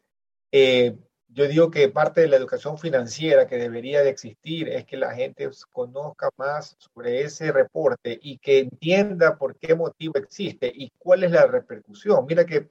eh, 0.51 0.97
yo 1.29 1.47
digo 1.47 1.71
que 1.71 1.87
parte 1.87 2.19
de 2.19 2.27
la 2.27 2.35
educación 2.35 2.77
financiera 2.77 3.47
que 3.47 3.57
debería 3.57 4.01
de 4.01 4.09
existir 4.09 4.67
es 4.67 4.85
que 4.85 4.97
la 4.97 5.13
gente 5.13 5.49
conozca 5.71 6.29
más 6.35 6.75
sobre 6.77 7.21
ese 7.21 7.53
reporte 7.53 8.19
y 8.21 8.37
que 8.39 8.59
entienda 8.59 9.37
por 9.37 9.55
qué 9.55 9.73
motivo 9.73 10.17
existe 10.17 10.69
y 10.73 10.91
cuál 10.97 11.23
es 11.23 11.31
la 11.31 11.45
repercusión. 11.45 12.25
Mira 12.25 12.45
que 12.45 12.67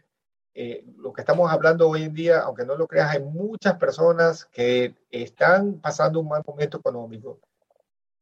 eh, 0.55 0.85
lo 0.97 1.13
que 1.13 1.23
estamos 1.23 1.51
hablando 1.51 1.89
hoy 1.89 2.03
en 2.05 2.15
día, 2.15 2.41
aunque 2.41 2.65
no 2.65 2.77
lo 2.77 2.87
creas, 2.87 3.11
hay 3.11 3.23
muchas 3.23 3.75
personas 3.77 4.47
que 4.47 4.95
están 5.11 5.81
pasando 5.81 6.21
un 6.21 6.29
mal 6.29 6.43
momento 6.47 6.79
económico, 6.79 7.41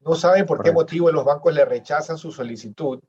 no 0.01 0.15
saben 0.15 0.47
por 0.47 0.63
qué 0.63 0.73
motivo 0.73 1.11
los 1.11 1.25
bancos 1.25 1.53
le 1.55 1.65
rechazan 1.65 2.19
su 2.19 2.31
solicitud 2.31 3.01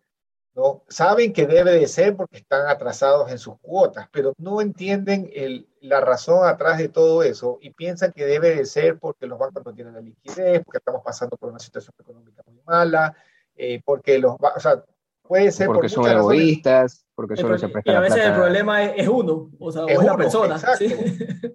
¿no? 0.55 0.83
Saben 0.87 1.33
que 1.33 1.45
debe 1.45 1.71
de 1.71 1.87
ser 1.87 2.15
porque 2.15 2.37
están 2.37 2.67
atrasados 2.67 3.31
en 3.31 3.37
sus 3.37 3.57
cuotas, 3.59 4.07
pero 4.11 4.33
no 4.37 4.61
entienden 4.61 5.29
el, 5.33 5.67
la 5.81 6.01
razón 6.01 6.47
atrás 6.47 6.77
de 6.77 6.89
todo 6.89 7.23
eso 7.23 7.59
y 7.61 7.71
piensan 7.71 8.11
que 8.11 8.25
debe 8.25 8.55
de 8.55 8.65
ser 8.65 8.97
porque 8.97 9.27
los 9.27 9.37
bancos 9.37 9.63
no 9.65 9.73
tienen 9.73 9.93
la 9.93 10.01
liquidez, 10.01 10.63
porque 10.63 10.79
estamos 10.79 11.01
pasando 11.03 11.37
por 11.37 11.49
una 11.49 11.59
situación 11.59 11.93
económica 11.99 12.43
muy 12.45 12.61
mala, 12.65 13.15
eh, 13.55 13.81
porque 13.85 14.19
los, 14.19 14.35
o 14.39 14.59
sea, 14.59 14.83
puede 15.21 15.51
ser 15.51 15.67
porque 15.67 15.89
son 15.89 16.07
egoístas, 16.07 17.05
porque 17.19 17.35
solo 17.35 17.57
se 17.57 17.67
prestan 17.67 17.95
Y 17.95 17.97
a 17.97 17.99
veces 17.99 18.25
el 18.27 18.33
problema 18.33 18.81
es, 18.81 19.05
uno, 19.05 19.51
o 19.59 19.71
sea, 19.73 19.83
es, 19.89 20.01
la 20.01 20.15
persona. 20.15 20.55
Exacto. 20.55 20.85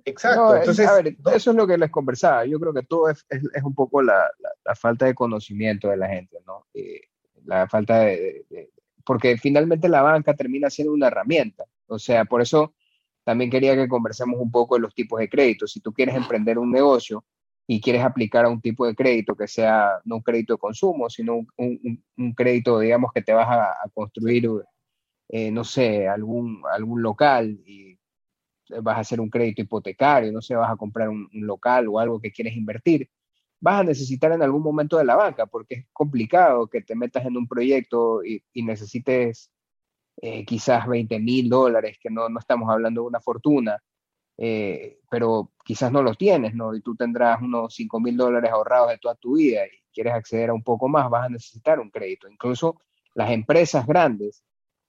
exacto. 0.04 0.56
Entonces, 0.56 0.86
a 0.86 0.94
ver, 0.96 1.16
eso 1.34 1.50
es 1.52 1.56
lo 1.56 1.66
que 1.66 1.78
les 1.78 1.90
conversaba. 1.90 2.44
Yo 2.44 2.60
creo 2.60 2.74
que 2.74 2.82
todo 2.82 3.08
es, 3.08 3.24
es 3.30 3.62
un 3.62 3.74
poco 3.74 4.02
la, 4.02 4.30
la, 4.62 4.74
falta 4.74 5.06
de 5.06 5.14
conocimiento 5.14 5.88
de 5.88 5.96
la 5.96 6.06
gente, 6.06 6.36
¿no? 6.46 6.66
Eh, 6.74 7.00
la 7.46 7.66
falta 7.66 8.00
de, 8.00 8.44
porque 9.06 9.38
finalmente 9.38 9.88
la 9.88 10.02
banca 10.02 10.34
termina 10.34 10.68
siendo 10.68 10.92
una 10.92 11.06
herramienta. 11.06 11.64
O 11.86 11.98
sea, 11.98 12.26
por 12.26 12.42
eso 12.42 12.74
también 13.24 13.50
quería 13.50 13.74
que 13.74 13.88
conversemos 13.88 14.38
un 14.38 14.50
poco 14.50 14.74
de 14.74 14.82
los 14.82 14.94
tipos 14.94 15.18
de 15.18 15.30
créditos. 15.30 15.72
Si 15.72 15.80
tú 15.80 15.94
quieres 15.94 16.14
emprender 16.14 16.58
un 16.58 16.70
negocio 16.70 17.24
y 17.66 17.80
quieres 17.80 18.04
aplicar 18.04 18.44
a 18.44 18.50
un 18.50 18.60
tipo 18.60 18.86
de 18.86 18.94
crédito 18.94 19.34
que 19.34 19.48
sea 19.48 19.92
no 20.04 20.16
un 20.16 20.22
crédito 20.22 20.52
de 20.52 20.58
consumo, 20.58 21.08
sino 21.08 21.36
un, 21.56 22.02
un, 22.18 22.34
crédito, 22.34 22.80
digamos, 22.80 23.12
que 23.14 23.22
te 23.22 23.32
vas 23.32 23.48
a, 23.48 23.74
construir, 23.94 24.50
eh, 25.36 25.50
no 25.50 25.64
sé, 25.64 26.06
algún, 26.06 26.62
algún 26.72 27.02
local 27.02 27.58
y 27.66 27.98
vas 28.82 28.98
a 28.98 29.00
hacer 29.00 29.20
un 29.20 29.28
crédito 29.28 29.62
hipotecario, 29.62 30.30
no 30.30 30.40
sé, 30.40 30.54
vas 30.54 30.70
a 30.70 30.76
comprar 30.76 31.08
un, 31.08 31.28
local 31.32 31.88
o 31.88 31.98
algo 31.98 32.20
que 32.20 32.30
quieres 32.30 32.56
invertir, 32.56 33.10
vas 33.60 33.80
a 33.80 33.84
necesitar 33.84 34.30
en 34.30 34.42
algún 34.44 34.62
momento 34.62 34.96
de 34.96 35.04
la 35.04 35.16
banca, 35.16 35.46
porque 35.46 35.74
es 35.74 35.86
complicado 35.92 36.68
que 36.68 36.82
te 36.82 36.94
metas 36.94 37.26
en 37.26 37.36
un 37.36 37.48
proyecto 37.48 38.22
y, 38.24 38.44
necesites 38.62 39.50
eh, 40.22 40.44
quizás 40.44 40.86
20 40.86 41.18
mil 41.18 41.48
dólares, 41.48 41.98
que 42.00 42.10
no, 42.10 42.28
no 42.28 42.38
estamos 42.38 42.70
hablando 42.70 43.02
de 43.02 43.08
una 43.08 43.20
fortuna, 43.20 43.82
eh, 44.38 45.00
pero 45.10 45.50
quizás 45.64 45.90
no 45.90 46.00
los 46.04 46.16
tienes, 46.16 46.54
¿no? 46.54 46.76
Y 46.76 46.80
tú 46.80 46.94
tendrás 46.94 47.42
unos 47.42 47.74
5 47.74 47.98
mil 47.98 48.16
dólares 48.16 48.52
ahorrados 48.52 48.90
de 48.90 48.98
toda 48.98 49.16
tu 49.16 49.34
vida 49.34 49.66
y 49.66 49.82
quieres 49.92 50.14
acceder 50.14 50.50
a 50.50 50.54
un 50.54 50.62
poco 50.62 50.88
más, 50.88 51.10
vas 51.10 51.26
a 51.26 51.28
necesitar 51.30 51.80
un 51.80 51.90
crédito. 51.90 52.28
Incluso 52.28 52.80
las 53.14 53.30
empresas 53.32 53.84
grandes 53.84 54.44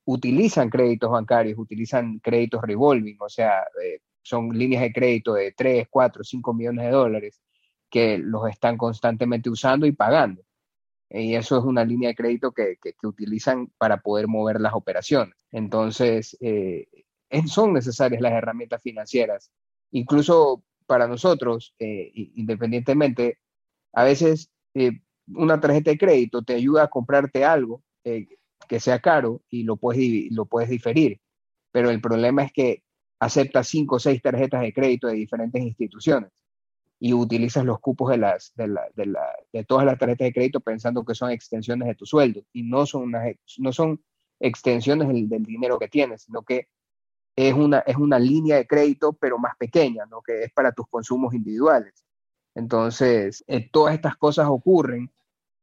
utilizan 0.05 0.69
créditos 0.69 1.11
bancarios, 1.11 1.57
utilizan 1.57 2.19
créditos 2.19 2.61
revolving, 2.61 3.17
o 3.19 3.29
sea, 3.29 3.63
eh, 3.83 3.99
son 4.21 4.49
líneas 4.57 4.81
de 4.83 4.93
crédito 4.93 5.33
de 5.33 5.51
3, 5.51 5.87
4, 5.89 6.23
5 6.23 6.53
millones 6.53 6.85
de 6.85 6.91
dólares 6.91 7.41
que 7.89 8.17
los 8.17 8.49
están 8.49 8.77
constantemente 8.77 9.49
usando 9.49 9.85
y 9.85 9.91
pagando. 9.91 10.41
Y 11.09 11.35
eso 11.35 11.57
es 11.59 11.63
una 11.63 11.85
línea 11.85 12.09
de 12.09 12.15
crédito 12.15 12.51
que, 12.51 12.77
que, 12.81 12.93
utilizan 13.07 13.67
para 13.77 13.97
poder 13.97 14.27
mover 14.27 14.59
las 14.59 14.73
operaciones. 14.73 15.35
Entonces, 15.51 16.35
eh, 16.41 16.87
son 17.47 17.73
necesarias 17.73 18.21
las 18.21 18.33
herramientas 18.33 18.81
financieras. 18.81 19.51
Incluso 19.91 20.63
para 20.85 21.07
nosotros, 21.07 21.73
eh, 21.79 22.11
independientemente, 22.35 23.39
a 23.93 24.03
veces 24.03 24.51
eh, 24.73 24.99
una 25.27 25.59
tarjeta 25.59 25.91
de 25.91 25.97
crédito 25.97 26.43
te 26.43 26.53
ayuda 26.53 26.83
a 26.83 26.89
comprarte 26.89 27.43
algo 27.45 27.83
eh, 28.03 28.27
que 28.67 28.80
sea 28.80 28.99
caro 28.99 29.41
y 29.49 29.63
lo 29.63 29.78
puedes, 29.78 30.32
lo 30.32 30.45
puedes 30.45 30.69
diferir. 30.69 31.19
Pero 31.71 31.89
el 31.89 32.01
problema 32.01 32.43
es 32.43 32.51
que 32.51 32.84
aceptas 33.19 33.67
cinco 33.67 33.95
o 33.95 33.99
seis 33.99 34.21
tarjetas 34.21 34.62
de 34.62 34.73
crédito 34.73 35.08
de 35.08 35.15
diferentes 35.15 35.62
instituciones 35.62 36.32
y 36.99 37.13
utilizas 37.13 37.65
los 37.65 37.80
cupos 37.80 38.12
de, 38.12 38.17
las, 38.17 38.54
de, 38.56 39.63
todas 39.65 39.86
las 39.86 39.97
tarjetas 39.97 40.28
de 40.28 40.34
crédito 40.34 40.60
pensando 40.62 41.04
que 41.04 41.15
son 41.15 41.32
extensiones 41.32 41.88
de 41.88 41.95
tu 41.95 42.06
sueldo 42.06 42.43
y 42.54 42.63
no 42.63 42.86
son, 42.86 43.12
no 43.58 43.73
son 43.73 44.01
extensiones 44.39 45.08
del, 45.08 45.28
del 45.28 45.43
dinero 45.43 45.78
que 45.78 45.88
tienes, 45.88 46.23
sino 46.23 46.43
que 46.43 46.67
es 47.36 47.54
una, 47.54 47.80
es 47.80 47.97
una 47.97 48.17
línea 48.17 48.56
de 48.58 48.67
crédito, 48.67 49.13
pero 49.13 49.38
más 49.38 49.56
pequeña, 49.58 50.06
¿no? 50.06 50.21
que 50.21 50.43
es 50.43 50.54
para 50.54 50.71
tus 50.71 50.88
consumos 50.88 51.34
individuales. 51.34 52.06
Entonces, 52.56 53.43
eh, 53.47 53.69
todas 53.69 53.93
estas 53.93 54.15
cosas 54.15 54.47
ocurren 54.47 55.12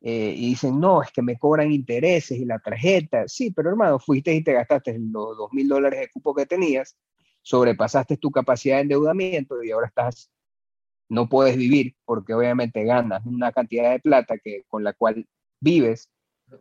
eh, 0.04 0.34
y 0.36 0.48
dicen, 0.48 0.80
no, 0.80 1.00
es 1.00 1.12
que 1.12 1.22
me 1.22 1.38
cobran 1.38 1.70
intereses 1.70 2.36
y 2.36 2.44
la 2.44 2.58
tarjeta. 2.58 3.28
Sí, 3.28 3.52
pero 3.52 3.70
hermano, 3.70 4.00
fuiste 4.00 4.34
y 4.34 4.42
te 4.42 4.52
gastaste 4.52 4.98
los 4.98 5.36
dos 5.36 5.52
mil 5.52 5.68
dólares 5.68 6.00
de 6.00 6.10
cupo 6.10 6.34
que 6.34 6.44
tenías, 6.44 6.96
sobrepasaste 7.42 8.16
tu 8.16 8.30
capacidad 8.32 8.76
de 8.76 8.82
endeudamiento 8.82 9.62
y 9.62 9.70
ahora 9.70 9.86
estás, 9.86 10.30
no 11.08 11.28
puedes 11.28 11.56
vivir 11.56 11.94
porque 12.04 12.34
obviamente 12.34 12.84
ganas 12.84 13.24
una 13.26 13.52
cantidad 13.52 13.92
de 13.92 14.00
plata 14.00 14.38
que, 14.38 14.64
con 14.66 14.82
la 14.82 14.92
cual 14.92 15.24
vives 15.60 16.10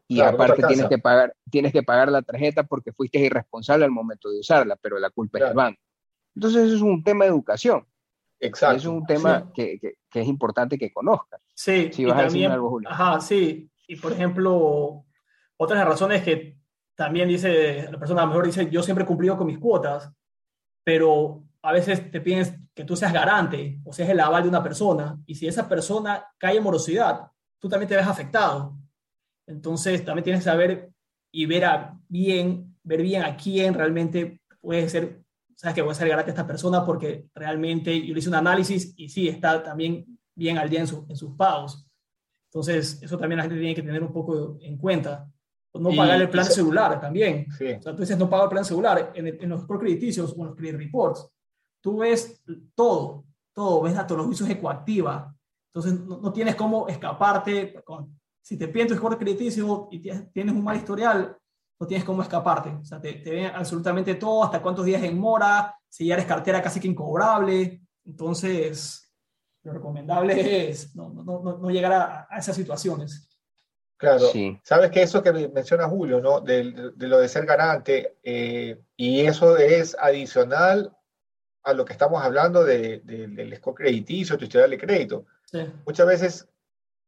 y 0.07 0.21
aparte 0.21 0.61
tienes 0.67 0.87
que, 0.87 0.99
pagar, 0.99 1.35
tienes 1.49 1.73
que 1.73 1.83
pagar 1.83 2.09
la 2.11 2.21
tarjeta 2.21 2.63
porque 2.63 2.93
fuiste 2.93 3.19
irresponsable 3.19 3.85
al 3.85 3.91
momento 3.91 4.29
de 4.29 4.39
usarla, 4.39 4.75
pero 4.75 4.99
la 4.99 5.09
culpa 5.09 5.39
es 5.39 5.45
del 5.45 5.53
banco. 5.53 5.81
Entonces 6.35 6.67
eso 6.67 6.75
es 6.75 6.81
un 6.81 7.03
tema 7.03 7.25
de 7.25 7.31
educación. 7.31 7.85
Exacto. 8.41 8.77
Es 8.77 8.85
un 8.85 9.05
tema 9.05 9.51
que, 9.53 9.79
que, 9.79 10.19
es 10.21 10.27
importante 10.27 10.77
que 10.77 10.91
conozcas. 10.91 11.39
Sí, 11.53 11.89
si 11.93 12.05
vas 12.05 12.19
a 12.19 12.23
decir 12.23 12.47
algo, 12.47 12.69
Julio. 12.69 12.89
Ajá, 12.89 13.21
sí. 13.21 13.69
Y 13.87 13.95
por 13.97 14.11
ejemplo, 14.11 15.05
otras 15.57 15.85
razones 15.85 16.23
que 16.23 16.57
también 16.95 17.27
dice, 17.27 17.87
la 17.91 17.99
persona 17.99 18.21
a 18.21 18.25
lo 18.25 18.31
mejor 18.31 18.45
dice, 18.47 18.69
yo 18.69 18.81
siempre 18.81 19.03
he 19.03 19.07
cumplido 19.07 19.37
con 19.37 19.47
mis 19.47 19.59
cuotas, 19.59 20.11
pero 20.83 21.43
a 21.61 21.71
veces 21.71 22.09
te 22.09 22.21
piden 22.21 22.69
que 22.73 22.83
tú 22.83 22.95
seas 22.95 23.13
garante 23.13 23.79
o 23.83 23.93
seas 23.93 24.09
el 24.09 24.19
aval 24.19 24.43
de 24.43 24.49
una 24.49 24.63
persona, 24.63 25.17
y 25.25 25.35
si 25.35 25.47
esa 25.47 25.69
persona 25.69 26.25
cae 26.37 26.57
en 26.57 26.63
morosidad, 26.63 27.27
tú 27.59 27.69
también 27.69 27.89
te 27.89 27.95
ves 27.95 28.07
afectado. 28.07 28.77
Entonces, 29.47 30.03
también 30.03 30.23
tienes 30.23 30.41
que 30.41 30.49
saber 30.49 30.91
y 31.31 31.45
ver 31.45 31.65
a 31.65 31.99
bien, 32.07 32.75
ver 32.83 33.01
bien 33.01 33.23
a 33.23 33.37
quién 33.37 33.73
realmente 33.73 34.41
puede 34.59 34.89
ser, 34.89 35.21
sabes 35.61 35.75
que 35.75 35.81
voy 35.83 35.91
a 35.91 35.95
ser 35.95 36.09
garante 36.09 36.31
a 36.31 36.33
esta 36.33 36.47
persona 36.47 36.83
porque 36.83 37.27
realmente 37.35 38.03
yo 38.03 38.15
le 38.15 38.19
hice 38.19 38.29
un 38.29 38.35
análisis 38.35 38.95
y 38.97 39.09
sí, 39.09 39.27
está 39.27 39.61
también 39.61 40.17
bien 40.33 40.57
al 40.57 40.67
día 40.67 40.79
en, 40.79 40.87
sus 40.87 41.35
pagos. 41.37 41.85
Entonces, 42.49 42.99
eso 43.03 43.15
también 43.15 43.37
la 43.37 43.43
gente 43.43 43.59
tiene 43.59 43.75
que 43.75 43.83
tener 43.83 44.01
un 44.01 44.11
poco 44.11 44.57
en 44.59 44.75
cuenta. 44.79 45.31
No 45.75 45.91
pagar 45.95 46.19
el 46.19 46.31
plan 46.31 46.45
celular 46.45 46.99
también. 46.99 47.45
O 47.47 47.81
sea, 47.81 47.93
tú 47.95 48.01
dices 48.01 48.17
no 48.17 48.27
pago 48.27 48.45
el 48.45 48.49
plan 48.49 48.65
celular. 48.65 49.11
En, 49.13 49.27
en 49.27 49.49
los 49.49 49.67
crediticios 49.67 50.33
o 50.35 50.41
en 50.41 50.47
los 50.47 50.55
credit 50.55 50.77
reports, 50.77 51.29
tú 51.79 51.99
ves 51.99 52.41
todo, 52.73 53.25
todo, 53.53 53.83
ves 53.83 53.93
los 53.93 54.25
juicios 54.25 54.49
ecoactiva. 54.49 55.31
Entonces, 55.71 55.99
no, 56.01 56.19
no, 56.19 56.33
tienes 56.33 56.55
cómo 56.55 56.87
escaparte 56.87 57.75
con 57.83 58.19
si 58.41 58.57
te 58.57 58.67
piden 58.67 58.87
tu 58.87 58.95
score 58.95 59.19
crediticio 59.19 59.89
y 59.91 59.99
tienes 59.99 60.55
un 60.55 60.63
mal 60.63 60.75
historial, 60.75 61.37
no 61.81 61.87
tienes 61.87 62.05
cómo 62.05 62.21
escaparte. 62.21 62.69
O 62.69 62.85
sea, 62.85 63.01
te, 63.01 63.23
ven 63.25 63.47
absolutamente 63.47 64.13
todo, 64.13 64.43
hasta 64.43 64.61
cuántos 64.61 64.85
días 64.85 65.01
en 65.01 65.17
mora, 65.17 65.75
si 65.89 66.05
ya 66.05 66.13
eres 66.13 66.27
cartera 66.27 66.61
casi 66.61 66.79
que 66.79 66.87
incobrable. 66.87 67.81
Entonces, 68.05 69.11
lo 69.63 69.73
recomendable 69.73 70.69
es 70.69 70.95
no, 70.95 71.09
no, 71.09 71.23
no, 71.23 71.57
no 71.57 71.69
llegar 71.71 71.91
a, 71.91 72.27
a, 72.29 72.37
esas 72.37 72.55
situaciones. 72.55 73.27
Claro, 73.97 74.27
sí. 74.31 74.59
sabes 74.63 74.91
que 74.91 75.01
eso 75.01 75.23
que 75.23 75.33
menciona 75.49 75.87
Julio, 75.87 76.21
¿no? 76.21 76.39
De, 76.39 76.91
de 76.95 77.07
lo 77.07 77.17
de 77.17 77.27
ser 77.27 77.47
garante, 77.47 78.17
eh, 78.21 78.79
y 78.95 79.21
eso 79.21 79.57
es 79.57 79.97
adicional 79.99 80.95
a 81.63 81.73
lo 81.73 81.83
que 81.83 81.93
estamos 81.93 82.23
hablando 82.23 82.63
de, 82.63 82.99
del 82.99 83.55
score 83.55 83.75
crediticio, 83.75 84.37
tu 84.37 84.45
historial 84.45 84.69
de 84.69 84.77
crédito. 84.77 85.25
Sí. 85.45 85.65
Muchas 85.85 86.05
veces 86.05 86.47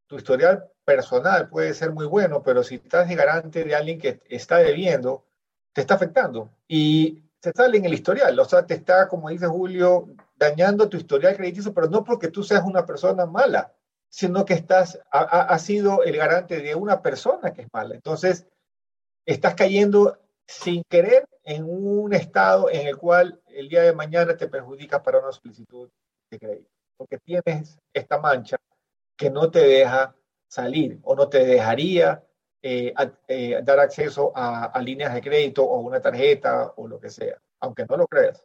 tu 0.06 0.16
historial 0.16 0.70
personal 0.84 1.48
puede 1.48 1.74
ser 1.74 1.92
muy 1.92 2.06
bueno, 2.06 2.42
pero 2.42 2.62
si 2.62 2.76
estás 2.76 3.08
de 3.08 3.14
garante 3.14 3.64
de 3.64 3.74
alguien 3.74 3.98
que 3.98 4.20
está 4.28 4.58
debiendo, 4.58 5.24
te 5.72 5.80
está 5.80 5.94
afectando. 5.94 6.50
Y 6.68 7.22
te 7.40 7.52
sale 7.52 7.78
en 7.78 7.84
el 7.84 7.94
historial, 7.94 8.38
o 8.38 8.44
sea, 8.44 8.66
te 8.66 8.74
está, 8.74 9.08
como 9.08 9.28
dice 9.28 9.46
Julio, 9.46 10.08
dañando 10.36 10.88
tu 10.88 10.96
historial 10.96 11.36
crediticio, 11.36 11.74
pero 11.74 11.88
no 11.88 12.04
porque 12.04 12.28
tú 12.28 12.42
seas 12.42 12.64
una 12.64 12.86
persona 12.86 13.26
mala, 13.26 13.72
sino 14.08 14.44
que 14.44 14.54
estás, 14.54 15.00
ha, 15.10 15.58
sido 15.58 16.04
el 16.04 16.16
garante 16.16 16.60
de 16.60 16.74
una 16.74 17.02
persona 17.02 17.52
que 17.52 17.62
es 17.62 17.68
mala. 17.72 17.94
Entonces, 17.94 18.46
estás 19.26 19.54
cayendo 19.54 20.18
sin 20.46 20.84
querer 20.88 21.26
en 21.42 21.64
un 21.64 22.14
estado 22.14 22.70
en 22.70 22.86
el 22.86 22.96
cual 22.96 23.40
el 23.46 23.68
día 23.68 23.82
de 23.82 23.92
mañana 23.92 24.36
te 24.36 24.48
perjudica 24.48 25.02
para 25.02 25.18
una 25.18 25.32
solicitud 25.32 25.90
de 26.30 26.38
crédito, 26.38 26.70
porque 26.96 27.18
tienes 27.18 27.78
esta 27.92 28.18
mancha 28.18 28.56
que 29.16 29.30
no 29.30 29.50
te 29.50 29.60
deja 29.60 30.14
salir 30.48 30.98
o 31.02 31.14
no 31.14 31.28
te 31.28 31.44
dejaría 31.44 32.22
eh, 32.62 32.94
eh, 33.28 33.60
dar 33.62 33.78
acceso 33.80 34.32
a, 34.34 34.80
líneas 34.80 35.12
de 35.12 35.20
crédito 35.20 35.64
o 35.64 35.80
una 35.80 36.00
tarjeta 36.00 36.72
o 36.76 36.88
lo 36.88 36.98
que 36.98 37.10
sea, 37.10 37.36
aunque 37.60 37.84
no 37.86 37.96
lo 37.96 38.06
creas. 38.06 38.42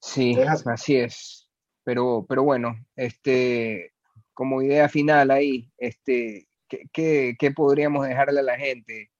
Sí, 0.00 0.36
así 0.66 0.96
es. 0.96 1.48
Pero, 1.84 2.26
pero 2.28 2.42
bueno, 2.42 2.74
este, 2.96 3.92
como 4.32 4.60
idea 4.60 4.88
final 4.88 5.30
ahí, 5.30 5.70
este, 5.78 6.48
¿qué, 6.68 7.36
qué, 7.38 7.50
podríamos 7.52 8.08
dejarle 8.08 8.40
a 8.40 8.42
la 8.42 8.58
gente 8.58 9.10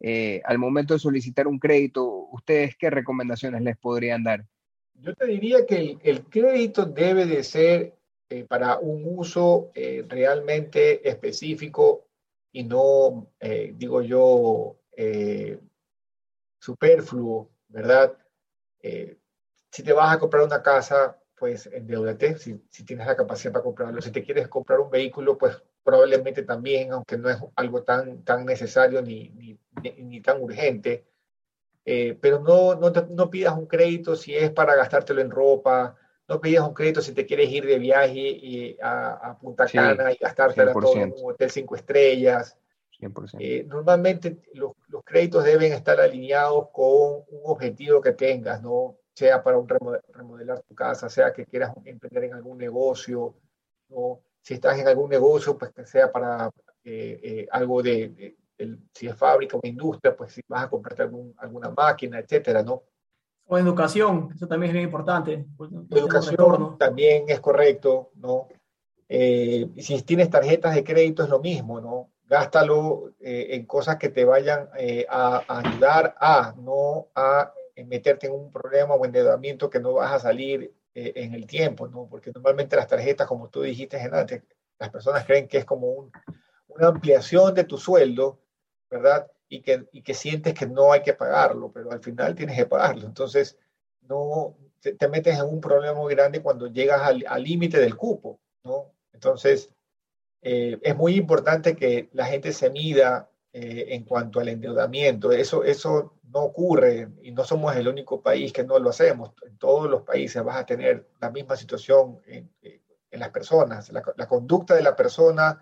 eh, 0.00 0.42
al 0.44 0.58
momento 0.58 0.92
de 0.92 1.00
solicitar 1.00 1.46
un 1.46 1.58
crédito? 1.58 2.06
¿Ustedes 2.32 2.76
qué 2.76 2.90
recomendaciones 2.90 3.62
les 3.62 3.78
podrían 3.78 4.24
dar? 4.24 4.44
Yo 4.94 5.14
te 5.14 5.26
diría 5.26 5.64
que 5.64 5.76
el, 5.76 5.98
el 6.02 6.24
crédito 6.24 6.84
debe 6.84 7.24
de 7.24 7.42
ser 7.42 7.99
eh, 8.30 8.44
para 8.44 8.78
un 8.78 9.02
uso 9.04 9.70
eh, 9.74 10.04
realmente 10.08 11.08
específico 11.08 12.06
y 12.52 12.64
no, 12.64 13.28
eh, 13.40 13.74
digo 13.76 14.00
yo, 14.02 14.76
superfluo, 16.60 17.50
¿verdad? 17.68 18.16
Eh, 18.82 19.18
si 19.70 19.82
te 19.82 19.92
vas 19.92 20.14
a 20.14 20.18
comprar 20.18 20.44
una 20.44 20.62
casa, 20.62 21.18
pues 21.36 21.66
endeudate, 21.66 22.36
si, 22.38 22.62
si 22.68 22.84
tienes 22.84 23.06
la 23.06 23.16
capacidad 23.16 23.52
para 23.52 23.64
comprarlo. 23.64 24.02
Si 24.02 24.10
te 24.10 24.22
quieres 24.22 24.48
comprar 24.48 24.80
un 24.80 24.90
vehículo, 24.90 25.38
pues 25.38 25.62
probablemente 25.82 26.42
también, 26.42 26.92
aunque 26.92 27.16
no 27.16 27.30
es 27.30 27.38
algo 27.56 27.82
tan, 27.82 28.22
tan 28.24 28.44
necesario 28.44 29.00
ni, 29.00 29.30
ni, 29.30 29.58
ni 30.02 30.20
tan 30.20 30.42
urgente. 30.42 31.06
Eh, 31.84 32.18
pero 32.20 32.40
no, 32.40 32.74
no, 32.74 32.90
no, 32.90 33.30
pidas 33.30 33.56
un 33.56 33.66
crédito 33.66 34.14
si 34.14 34.34
es 34.36 34.50
para 34.50 34.76
gastártelo 34.76 35.22
en 35.22 35.30
ropa, 35.30 35.96
no 36.30 36.40
pidas 36.40 36.66
un 36.66 36.74
crédito 36.74 37.02
si 37.02 37.12
te 37.12 37.26
quieres 37.26 37.50
ir 37.50 37.66
de 37.66 37.78
viaje 37.78 38.20
y, 38.20 38.78
a, 38.80 39.36
Punta 39.40 39.66
Cana 39.66 40.12
y 40.12 40.16
gastártelo 40.16 40.72
todo 40.72 40.96
en 40.96 41.12
un 41.16 41.32
hotel 41.32 41.50
cinco 41.50 41.74
estrellas. 41.74 42.56
Eh, 43.38 43.64
normalmente 43.66 44.38
los, 44.54 44.72
los, 44.88 45.02
créditos 45.02 45.42
deben 45.42 45.72
estar 45.72 45.98
alineados 46.00 46.68
con 46.72 47.24
un 47.30 47.42
objetivo 47.44 48.00
que 48.00 48.12
tengas, 48.12 48.62
¿no? 48.62 48.96
sea 49.12 49.42
para 49.42 49.58
un 49.58 49.66
remodelar 49.68 50.60
tu 50.60 50.74
casa, 50.74 51.08
sea 51.08 51.32
que 51.32 51.46
quieras 51.46 51.72
emprender 51.84 52.24
en 52.24 52.34
algún 52.34 52.58
negocio, 52.58 53.34
¿no? 53.88 54.20
si 54.40 54.54
estás 54.54 54.78
en 54.78 54.86
algún 54.86 55.10
negocio, 55.10 55.58
pues 55.58 55.72
que 55.72 55.84
sea 55.84 56.12
para 56.12 56.50
eh, 56.84 57.20
eh, 57.22 57.48
algo 57.50 57.82
de, 57.82 58.36
si 58.92 59.08
es 59.08 59.16
fábrica 59.16 59.56
o 59.56 59.60
industria, 59.66 60.16
pues 60.16 60.32
si 60.34 60.42
vas 60.46 60.64
a 60.64 60.70
comprarte 60.70 61.02
algún, 61.02 61.34
alguna 61.38 61.70
máquina, 61.70 62.18
etcétera, 62.18 62.62
¿no? 62.62 62.84
O 63.50 63.58
educación, 63.58 64.30
eso 64.34 64.46
también 64.46 64.70
es 64.70 64.74
muy 64.76 64.84
importante. 64.84 65.44
Pues, 65.56 65.70
educación 65.90 66.78
también 66.78 67.24
es 67.28 67.40
correcto, 67.40 68.10
¿no? 68.14 68.48
Eh, 69.08 69.68
si 69.78 70.00
tienes 70.02 70.30
tarjetas 70.30 70.74
de 70.74 70.84
crédito 70.84 71.24
es 71.24 71.28
lo 71.28 71.40
mismo, 71.40 71.80
¿no? 71.80 72.10
Gástalo 72.26 73.10
en 73.18 73.66
cosas 73.66 73.96
que 73.96 74.08
te 74.08 74.24
vayan 74.24 74.68
a, 75.08 75.42
a, 75.48 75.58
ayudar 75.58 76.14
a, 76.20 76.54
no 76.56 77.08
a 77.16 77.52
meterte 77.86 78.28
en 78.28 78.34
un 78.34 78.52
problema 78.52 78.94
o 78.94 79.04
endeudamiento 79.04 79.68
que 79.68 79.80
no 79.80 79.94
vas 79.94 80.12
a 80.12 80.20
salir 80.20 80.72
eh, 80.94 81.12
en 81.16 81.34
el 81.34 81.46
tiempo, 81.46 81.86
¿no? 81.86 82.08
Porque 82.08 82.32
normalmente 82.34 82.74
las 82.74 82.88
tarjetas, 82.88 83.26
como 83.26 83.48
tú 83.48 83.62
dijiste 83.62 83.96
antes, 84.12 84.42
las 84.78 84.90
personas 84.90 85.24
creen 85.24 85.46
que 85.46 85.58
es 85.58 85.64
como 85.64 86.10
una 86.66 86.88
ampliación 86.88 87.54
de 87.54 87.62
tu 87.64 87.78
sueldo, 87.78 88.40
¿verdad? 88.90 89.30
Y 89.50 89.60
que, 89.60 89.86
y 89.92 90.02
que 90.02 90.14
sientes 90.14 90.54
que 90.54 90.66
no 90.66 90.92
hay 90.92 91.02
que 91.02 91.12
pagarlo, 91.12 91.70
pero 91.70 91.92
al 91.92 92.00
final 92.00 92.34
tienes 92.34 92.56
que 92.56 92.66
pagarlo. 92.66 93.06
Entonces, 93.06 93.58
no 94.08 94.56
te, 94.80 95.08
metes 95.08 95.38
en 95.38 95.44
un 95.44 95.60
problema 95.60 95.98
muy 95.98 96.14
grande 96.14 96.40
cuando 96.40 96.68
llegas 96.68 97.02
al 97.02 97.42
límite 97.42 97.78
del 97.78 97.96
cupo, 97.96 98.40
¿no? 98.64 98.92
Entonces, 99.12 99.70
eh, 100.42 100.78
es 100.82 100.96
muy 100.96 101.16
importante 101.16 101.76
que 101.76 102.08
la 102.12 102.26
gente 102.26 102.52
se 102.52 102.70
mida 102.70 103.28
eh, 103.52 103.86
en 103.90 104.04
cuanto 104.04 104.40
al 104.40 104.48
endeudamiento. 104.48 105.32
Eso, 105.32 105.64
eso 105.64 106.14
no 106.22 106.40
ocurre 106.40 107.08
y 107.22 107.32
no 107.32 107.44
somos 107.44 107.76
el 107.76 107.88
único 107.88 108.22
país 108.22 108.52
que 108.52 108.64
no 108.64 108.78
lo 108.78 108.90
hacemos. 108.90 109.32
En 109.46 109.58
todos 109.58 109.90
los 109.90 110.02
países 110.02 110.42
vas 110.42 110.56
a 110.56 110.66
tener 110.66 111.08
la 111.20 111.30
misma 111.30 111.56
situación 111.56 112.20
en, 112.26 112.50
en 113.10 113.20
las 113.20 113.30
personas. 113.30 113.90
La, 113.92 114.02
la, 114.16 114.28
conducta 114.28 114.74
de 114.74 114.82
la 114.82 114.96
persona 114.96 115.60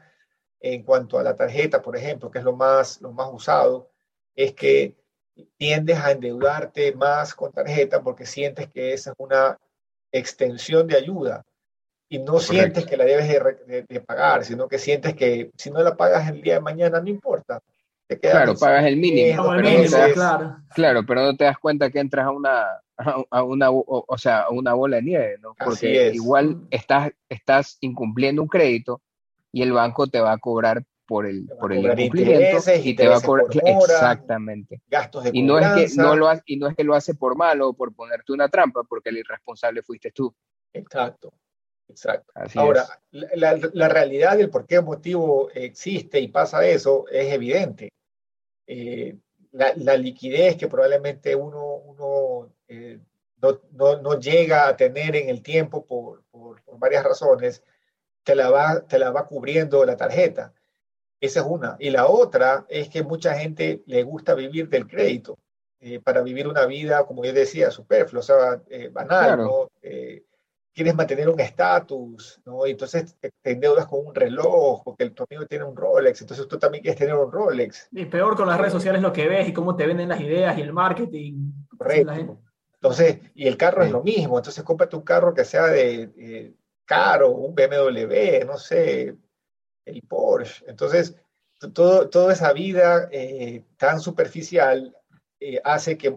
en 0.60 0.82
cuanto 0.82 1.18
a 1.18 1.22
la 1.22 1.36
tarjeta, 1.36 1.82
por 1.82 1.96
ejemplo, 1.96 2.30
que 2.30 2.38
es 2.38 2.44
lo 2.44 2.56
más, 2.56 3.00
lo 3.00 3.12
más 3.12 3.28
usado, 3.32 3.90
es 4.34 4.52
que 4.54 4.96
tiendes 5.56 5.98
a 5.98 6.12
endeudarte 6.12 6.92
más 6.92 7.34
con 7.34 7.52
tarjeta 7.52 8.02
porque 8.02 8.26
sientes 8.26 8.68
que 8.68 8.92
esa 8.92 9.10
es 9.10 9.16
una 9.18 9.58
extensión 10.10 10.86
de 10.86 10.96
ayuda 10.96 11.44
y 12.08 12.18
no 12.18 12.38
sientes 12.38 12.86
que 12.86 12.96
la 12.96 13.04
debes 13.04 13.28
de, 13.28 13.82
de, 13.82 14.00
pagar, 14.00 14.44
sino 14.44 14.66
que 14.66 14.78
sientes 14.78 15.14
que 15.14 15.50
si 15.56 15.70
no 15.70 15.82
la 15.82 15.96
pagas 15.96 16.28
el 16.28 16.40
día 16.40 16.54
de 16.54 16.60
mañana 16.60 17.00
no 17.00 17.08
importa, 17.08 17.62
claro, 18.16 18.56
pagas 18.56 18.86
el 18.86 18.96
mínimo. 18.96 19.52
claro. 20.74 21.04
pero 21.06 21.22
no 21.22 21.36
te 21.36 21.44
das 21.44 21.58
cuenta 21.58 21.90
que 21.90 22.00
entras 22.00 22.26
a 22.26 22.30
una, 22.30 22.66
a 23.30 23.42
una, 23.42 23.70
o, 23.70 24.16
sea, 24.16 24.46
una 24.50 24.72
bola 24.72 24.96
de 24.96 25.02
nieve, 25.02 25.38
¿no? 25.40 25.54
Porque 25.62 26.12
igual 26.14 26.66
estás, 26.70 27.10
estás 27.28 27.76
incumpliendo 27.80 28.40
un 28.42 28.48
crédito 28.48 29.02
y 29.52 29.62
el 29.62 29.72
banco 29.72 30.06
te 30.06 30.20
va 30.20 30.32
a 30.32 30.38
cobrar 30.38 30.84
por 31.06 31.26
el, 31.26 31.48
por 31.58 31.72
el 31.72 31.78
incumplimiento 31.78 32.58
y 32.82 32.94
te 32.94 33.08
va 33.08 33.16
a 33.16 33.20
cobrar 33.20 33.46
exactamente. 33.52 34.82
gastos 34.88 35.24
de 35.24 35.30
y 35.32 35.42
no 35.42 35.58
es 35.58 35.90
que 35.90 35.96
no 35.96 36.14
lo 36.14 36.28
y 36.44 36.56
no 36.58 36.68
es 36.68 36.76
que 36.76 36.84
lo 36.84 36.94
hace 36.94 37.14
por 37.14 37.36
malo 37.36 37.70
o 37.70 37.72
por 37.74 37.94
ponerte 37.94 38.32
una 38.32 38.48
trampa 38.48 38.82
porque 38.84 39.08
el 39.08 39.18
irresponsable 39.18 39.82
fuiste 39.82 40.10
tú. 40.10 40.34
Exacto 40.72 41.32
exacto. 41.88 42.32
Ahora 42.56 42.86
la, 43.10 43.58
la, 43.72 43.88
realidad 43.88 44.36
del 44.36 44.50
por 44.50 44.66
qué 44.66 44.80
motivo 44.80 45.50
existe 45.54 46.20
y 46.20 46.28
pasa 46.28 46.66
eso 46.66 47.06
es 47.08 47.32
evidente. 47.32 47.90
Eh, 48.66 49.16
la, 49.52 49.96
liquidez 49.96 50.56
que 50.56 50.68
probablemente 50.68 51.34
uno, 51.34 51.74
uno 51.74 52.52
eh, 52.68 52.98
no, 53.40 53.60
no, 53.72 54.00
no, 54.00 54.20
llega 54.20 54.68
a 54.68 54.76
tener 54.76 55.16
en 55.16 55.30
el 55.30 55.42
tiempo 55.42 55.86
por, 55.86 56.22
por, 56.30 56.62
varias 56.78 57.04
razones, 57.04 57.64
te 58.28 58.34
la, 58.34 58.50
va, 58.50 58.82
te 58.82 58.98
la 58.98 59.10
va 59.10 59.24
cubriendo 59.24 59.82
la 59.86 59.96
tarjeta. 59.96 60.52
Esa 61.18 61.40
es 61.40 61.46
una. 61.46 61.76
Y 61.78 61.88
la 61.88 62.06
otra 62.08 62.66
es 62.68 62.90
que 62.90 63.02
mucha 63.02 63.32
gente 63.38 63.82
le 63.86 64.02
gusta 64.02 64.34
vivir 64.34 64.68
del 64.68 64.86
crédito 64.86 65.38
eh, 65.80 65.98
para 65.98 66.20
vivir 66.20 66.46
una 66.46 66.66
vida, 66.66 67.06
como 67.06 67.24
yo 67.24 67.32
decía, 67.32 67.70
superflua, 67.70 68.20
o 68.20 68.22
sea, 68.22 68.62
banal, 68.92 69.38
¿no? 69.38 69.70
quieres 70.74 70.94
mantener 70.94 71.30
un 71.30 71.40
estatus, 71.40 72.38
¿no? 72.44 72.66
Y 72.66 72.72
entonces 72.72 73.16
te, 73.18 73.32
endeudas 73.44 73.86
con 73.86 74.06
un 74.06 74.14
reloj, 74.14 74.84
porque 74.84 75.08
tu 75.08 75.24
amigo 75.28 75.46
tiene 75.46 75.64
un 75.64 75.74
Rolex, 75.74 76.20
entonces 76.20 76.46
tú 76.46 76.58
también 76.58 76.82
quieres 76.82 76.98
tener 76.98 77.14
un 77.14 77.32
Rolex. 77.32 77.88
Y 77.92 78.04
peor 78.04 78.36
con 78.36 78.46
las 78.46 78.58
redes 78.58 78.74
sociales 78.74 79.00
lo 79.00 79.12
que 79.12 79.26
ves 79.26 79.48
y 79.48 79.54
cómo 79.54 79.74
te 79.74 79.86
venden 79.86 80.10
las 80.10 80.20
ideas 80.20 80.56
y 80.58 80.60
el 80.60 80.74
marketing. 80.74 81.50
Correcto. 81.76 82.38
Entonces, 82.74 83.18
y 83.34 83.48
el 83.48 83.56
carro 83.56 83.82
es 83.82 83.90
lo 83.90 84.04
mismo, 84.04 84.36
entonces 84.36 84.62
cómprate 84.62 84.94
un 84.94 85.02
carro 85.02 85.32
que 85.32 85.44
sea 85.46 85.66
de 85.66 86.54
caro, 86.88 87.30
un 87.32 87.54
BMW, 87.54 88.46
no 88.46 88.56
sé, 88.56 89.14
el 89.84 90.02
Porsche. 90.02 90.64
Entonces, 90.66 91.14
todo, 91.74 92.08
toda 92.08 92.32
esa 92.32 92.52
vida 92.54 93.08
eh, 93.12 93.62
tan 93.76 94.00
superficial 94.00 94.96
eh, 95.38 95.60
hace 95.64 95.98
que 95.98 96.16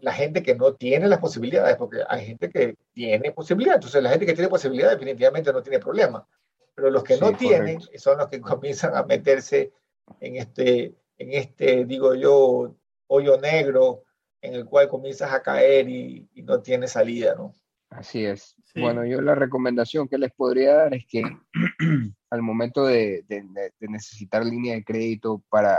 la 0.00 0.12
gente 0.12 0.42
que 0.42 0.54
no 0.54 0.74
tiene 0.74 1.08
las 1.08 1.18
posibilidades, 1.18 1.76
porque 1.76 1.98
hay 2.08 2.24
gente 2.24 2.48
que 2.48 2.76
tiene 2.92 3.32
posibilidades, 3.32 3.76
entonces 3.76 4.02
la 4.02 4.10
gente 4.10 4.26
que 4.26 4.34
tiene 4.34 4.48
posibilidades 4.48 4.98
definitivamente 4.98 5.52
no 5.52 5.62
tiene 5.62 5.78
problema, 5.78 6.26
pero 6.74 6.90
los 6.90 7.04
que 7.04 7.18
no 7.18 7.36
tienen 7.36 7.78
son 7.96 8.18
los 8.18 8.28
que 8.28 8.40
comienzan 8.40 8.96
a 8.96 9.02
meterse 9.02 9.72
en 10.20 10.36
este, 10.36 10.94
en 11.18 11.32
este, 11.32 11.84
digo 11.84 12.14
yo, 12.14 12.74
hoyo 13.08 13.38
negro 13.38 14.04
en 14.40 14.54
el 14.54 14.64
cual 14.64 14.88
comienzas 14.88 15.32
a 15.32 15.42
caer 15.42 15.88
y, 15.88 16.28
no 16.36 16.62
tiene 16.62 16.88
salida, 16.88 17.34
¿no? 17.34 17.54
Así 17.90 18.24
es. 18.24 18.54
Bueno, 18.74 19.04
yo 19.04 19.20
la 19.20 19.34
recomendación 19.34 20.08
que 20.08 20.18
les 20.18 20.30
podría 20.32 20.74
dar 20.74 20.94
es 20.94 21.06
que 21.06 21.22
al 22.30 22.42
momento 22.42 22.84
de, 22.84 23.24
de 23.28 23.88
necesitar 23.88 24.44
línea 24.44 24.74
de 24.74 24.84
crédito 24.84 25.42
para 25.48 25.78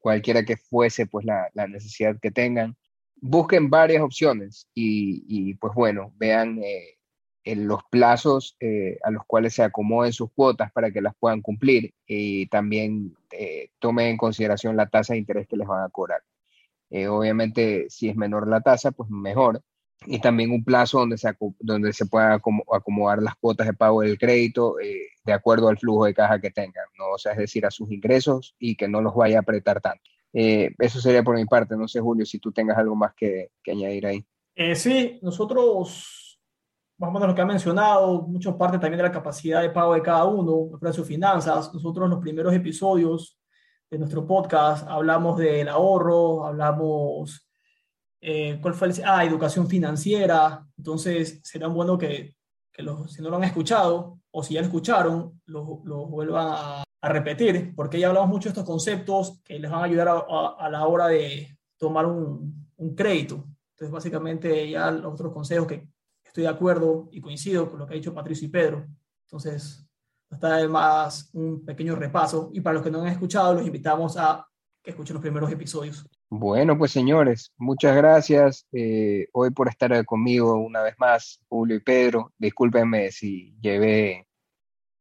cualquiera 0.00 0.44
que 0.44 0.56
fuese 0.56 1.06
pues 1.06 1.24
la, 1.24 1.50
necesidad 1.68 2.18
que 2.20 2.30
tengan. 2.30 2.76
Busquen 3.20 3.70
varias 3.70 4.02
opciones 4.02 4.66
y, 4.74 5.54
pues 5.54 5.74
bueno, 5.74 6.12
vean 6.16 6.58
eh, 6.62 6.98
en 7.44 7.68
los 7.68 7.82
plazos 7.90 8.56
eh, 8.60 8.98
a 9.02 9.10
los 9.10 9.24
cuales 9.26 9.54
se 9.54 9.62
acomoden 9.62 10.12
sus 10.12 10.32
cuotas 10.32 10.72
para 10.72 10.90
que 10.90 11.02
las 11.02 11.14
puedan 11.18 11.42
cumplir 11.42 11.94
y 12.06 12.46
también 12.46 13.14
eh, 13.30 13.70
tomen 13.78 14.08
en 14.08 14.16
consideración 14.16 14.76
la 14.76 14.88
tasa 14.88 15.12
de 15.12 15.18
interés 15.20 15.46
que 15.46 15.56
les 15.56 15.68
van 15.68 15.84
a 15.84 15.90
cobrar. 15.90 16.22
obviamente, 16.90 17.86
si 17.90 18.08
es 18.08 18.16
menor 18.16 18.48
la 18.48 18.62
tasa, 18.62 18.90
pues 18.90 19.10
mejor, 19.10 19.62
y 20.06 20.20
también 20.20 20.50
un 20.50 20.64
plazo 20.64 20.98
donde 21.00 21.18
se, 21.18 21.36
donde 21.58 21.92
se 21.92 22.06
puedan 22.06 22.40
acomodar 22.72 23.22
las 23.22 23.36
cuotas 23.36 23.66
de 23.66 23.74
pago 23.74 24.00
del 24.00 24.18
crédito 24.18 24.80
eh, 24.80 25.08
de 25.24 25.32
acuerdo 25.32 25.68
al 25.68 25.78
flujo 25.78 26.06
de 26.06 26.14
caja 26.14 26.40
que 26.40 26.50
tengan, 26.50 26.86
¿no? 26.98 27.10
o 27.14 27.18
sea, 27.18 27.32
es 27.32 27.38
decir, 27.38 27.66
a 27.66 27.70
sus 27.70 27.90
ingresos 27.90 28.54
y 28.58 28.76
que 28.76 28.88
no 28.88 29.00
los 29.00 29.14
vaya 29.14 29.38
a 29.38 29.40
apretar 29.40 29.80
tanto. 29.80 30.02
Eh, 30.32 30.70
eso 30.78 31.00
sería 31.00 31.22
por 31.22 31.36
mi 31.36 31.44
parte, 31.44 31.76
no 31.76 31.88
sé, 31.88 32.00
Julio, 32.00 32.24
si 32.24 32.38
tú 32.38 32.52
tengas 32.52 32.78
algo 32.78 32.94
más 32.94 33.12
que, 33.14 33.50
que 33.62 33.72
añadir 33.72 34.06
ahí. 34.06 34.24
Eh, 34.54 34.74
sí, 34.74 35.18
nosotros, 35.22 36.40
más 36.98 37.08
o 37.08 37.12
menos 37.12 37.28
lo 37.28 37.34
que 37.34 37.42
ha 37.42 37.46
mencionado, 37.46 38.22
mucho 38.22 38.56
parte 38.56 38.78
también 38.78 38.98
de 38.98 39.04
la 39.04 39.12
capacidad 39.12 39.60
de 39.60 39.70
pago 39.70 39.94
de 39.94 40.02
cada 40.02 40.24
uno, 40.24 40.78
de 40.80 40.92
sus 40.92 41.06
finanzas. 41.06 41.72
Nosotros 41.74 42.06
en 42.06 42.10
los 42.10 42.20
primeros 42.20 42.54
episodios 42.54 43.38
de 43.90 43.98
nuestro 43.98 44.26
podcast 44.26 44.86
hablamos 44.88 45.36
del 45.36 45.68
ahorro, 45.68 46.46
hablamos 46.46 47.49
eh, 48.20 48.58
¿cuál 48.60 48.74
fue 48.74 48.88
el, 48.88 48.94
ah, 49.04 49.24
educación 49.24 49.66
financiera. 49.68 50.66
Entonces, 50.76 51.40
será 51.42 51.68
bueno 51.68 51.96
que, 51.96 52.36
que 52.72 52.82
los, 52.82 53.12
si 53.12 53.22
no 53.22 53.30
lo 53.30 53.36
han 53.36 53.44
escuchado 53.44 54.20
o 54.30 54.42
si 54.42 54.54
ya 54.54 54.60
lo 54.60 54.66
escucharon, 54.66 55.40
lo, 55.46 55.80
lo 55.84 56.06
vuelvan 56.06 56.48
a, 56.48 56.84
repetir, 57.02 57.74
porque 57.74 57.98
ya 57.98 58.08
hablamos 58.08 58.28
mucho 58.28 58.50
de 58.50 58.50
estos 58.50 58.66
conceptos 58.66 59.40
que 59.42 59.58
les 59.58 59.70
van 59.70 59.80
a 59.80 59.84
ayudar 59.84 60.08
a, 60.08 60.18
a, 60.58 60.68
la 60.68 60.86
hora 60.86 61.06
de 61.06 61.56
tomar 61.78 62.04
un, 62.04 62.68
un, 62.76 62.94
crédito. 62.94 63.46
Entonces, 63.70 63.90
básicamente, 63.90 64.68
ya 64.68 64.90
los 64.90 65.14
otros 65.14 65.32
consejos 65.32 65.66
que 65.66 65.88
estoy 66.22 66.42
de 66.42 66.50
acuerdo 66.50 67.08
y 67.10 67.22
coincido 67.22 67.70
con 67.70 67.78
lo 67.78 67.86
que 67.86 67.94
ha 67.94 67.96
dicho 67.96 68.12
Patricio 68.12 68.46
y 68.46 68.50
Pedro. 68.50 68.86
Entonces, 69.24 69.88
está 70.30 70.56
además 70.56 71.30
un 71.32 71.64
pequeño 71.64 71.96
repaso. 71.96 72.50
Y 72.52 72.60
para 72.60 72.74
los 72.74 72.82
que 72.82 72.90
no 72.90 73.00
han 73.00 73.08
escuchado, 73.08 73.54
los 73.54 73.66
invitamos 73.66 74.18
a 74.18 74.46
que 74.82 74.90
escuchen 74.90 75.14
los 75.14 75.22
primeros 75.22 75.50
episodios. 75.50 76.06
Bueno, 76.28 76.78
pues 76.78 76.90
señores, 76.92 77.52
muchas 77.58 77.96
gracias 77.96 78.66
eh, 78.72 79.28
hoy 79.32 79.50
por 79.50 79.68
estar 79.68 80.04
conmigo 80.04 80.56
una 80.56 80.82
vez 80.82 80.94
más, 80.98 81.40
Julio 81.48 81.76
y 81.76 81.80
Pedro. 81.80 82.32
Discúlpenme 82.38 83.10
si 83.10 83.54
llevé 83.60 84.26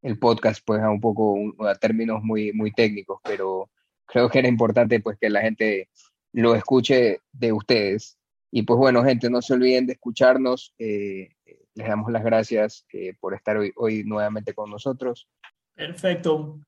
el 0.01 0.17
podcast 0.19 0.61
pues 0.65 0.81
a 0.81 0.89
un 0.89 0.99
poco 0.99 1.37
a 1.67 1.75
términos 1.75 2.23
muy, 2.23 2.53
muy 2.53 2.71
técnicos, 2.71 3.19
pero 3.23 3.69
creo 4.05 4.29
que 4.29 4.39
era 4.39 4.47
importante 4.47 4.99
pues 4.99 5.17
que 5.19 5.29
la 5.29 5.41
gente 5.41 5.89
lo 6.33 6.55
escuche 6.55 7.21
de 7.31 7.53
ustedes. 7.53 8.17
Y 8.51 8.63
pues 8.63 8.77
bueno, 8.77 9.03
gente, 9.03 9.29
no 9.29 9.41
se 9.41 9.53
olviden 9.53 9.85
de 9.85 9.93
escucharnos. 9.93 10.73
Eh, 10.79 11.29
les 11.75 11.87
damos 11.87 12.11
las 12.11 12.23
gracias 12.23 12.85
eh, 12.91 13.13
por 13.19 13.33
estar 13.33 13.57
hoy, 13.57 13.71
hoy 13.75 14.03
nuevamente 14.03 14.53
con 14.53 14.69
nosotros. 14.69 15.27
Perfecto. 15.75 16.59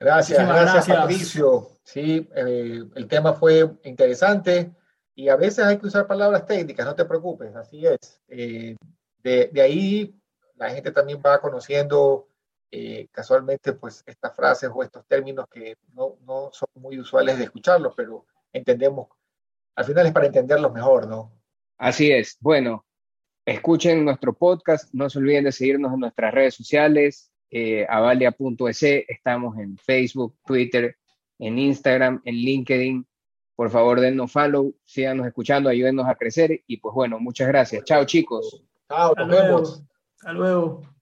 Gracias, 0.00 0.46
gracias, 0.46 0.86
Patricio. 0.86 1.68
Sí, 1.82 2.28
eh, 2.34 2.84
el 2.94 3.08
tema 3.08 3.32
fue 3.32 3.68
interesante 3.84 4.72
y 5.14 5.28
a 5.28 5.36
veces 5.36 5.64
hay 5.64 5.78
que 5.78 5.86
usar 5.86 6.06
palabras 6.06 6.46
técnicas, 6.46 6.86
no 6.86 6.94
te 6.94 7.04
preocupes, 7.04 7.54
así 7.56 7.84
es. 7.86 8.20
de, 8.28 8.76
de, 9.22 9.60
ahí 9.60 10.14
la 10.54 10.70
gente 10.70 10.92
también 10.92 11.20
va 11.24 11.40
conociendo 11.40 12.28
casualmente 13.10 13.72
pues 13.72 14.04
estas 14.06 14.36
frases 14.36 14.70
o 14.72 14.82
estos 14.82 15.06
términos 15.06 15.46
que 15.50 15.76
no, 15.94 16.18
no 16.26 16.50
son 16.52 16.68
muy 16.74 16.98
usuales 17.00 17.38
de 17.38 17.44
escucharlos, 17.44 17.94
pero 17.96 18.26
entendemos 18.52 19.08
al 19.78 19.84
final 19.84 20.06
es 20.06 20.12
para 20.12 20.26
entenderlos 20.26 20.72
mejor, 20.72 21.06
¿no? 21.06 21.32
Así 21.78 22.10
es. 22.10 22.36
Bueno, 22.40 22.84
escuchen 23.46 24.04
nuestro 24.04 24.32
podcast, 24.32 24.92
no 24.92 25.08
se 25.08 25.20
olviden 25.20 25.44
de 25.44 25.52
seguirnos 25.52 25.94
en 25.94 26.00
nuestras 26.00 26.34
redes 26.34 26.56
sociales, 26.56 27.30
eh, 27.50 27.86
avalia.es, 27.88 28.82
estamos 28.82 29.58
en 29.58 29.76
Facebook, 29.76 30.36
Twitter, 30.44 30.96
en 31.38 31.58
Instagram, 31.58 32.20
en 32.24 32.34
LinkedIn. 32.34 33.06
Por 33.54 33.70
favor, 33.70 34.00
dennos 34.00 34.30
follow, 34.30 34.74
síganos 34.84 35.26
escuchando, 35.26 35.68
ayúdennos 35.68 36.06
a 36.06 36.14
crecer 36.14 36.62
y 36.66 36.76
pues 36.76 36.94
bueno, 36.94 37.18
muchas 37.18 37.48
gracias. 37.48 37.84
Chao 37.84 38.04
chicos. 38.04 38.62
Chao, 38.88 39.14
nos 39.16 39.28
vemos. 39.28 39.82
Hasta 40.16 40.32
luego. 40.32 40.97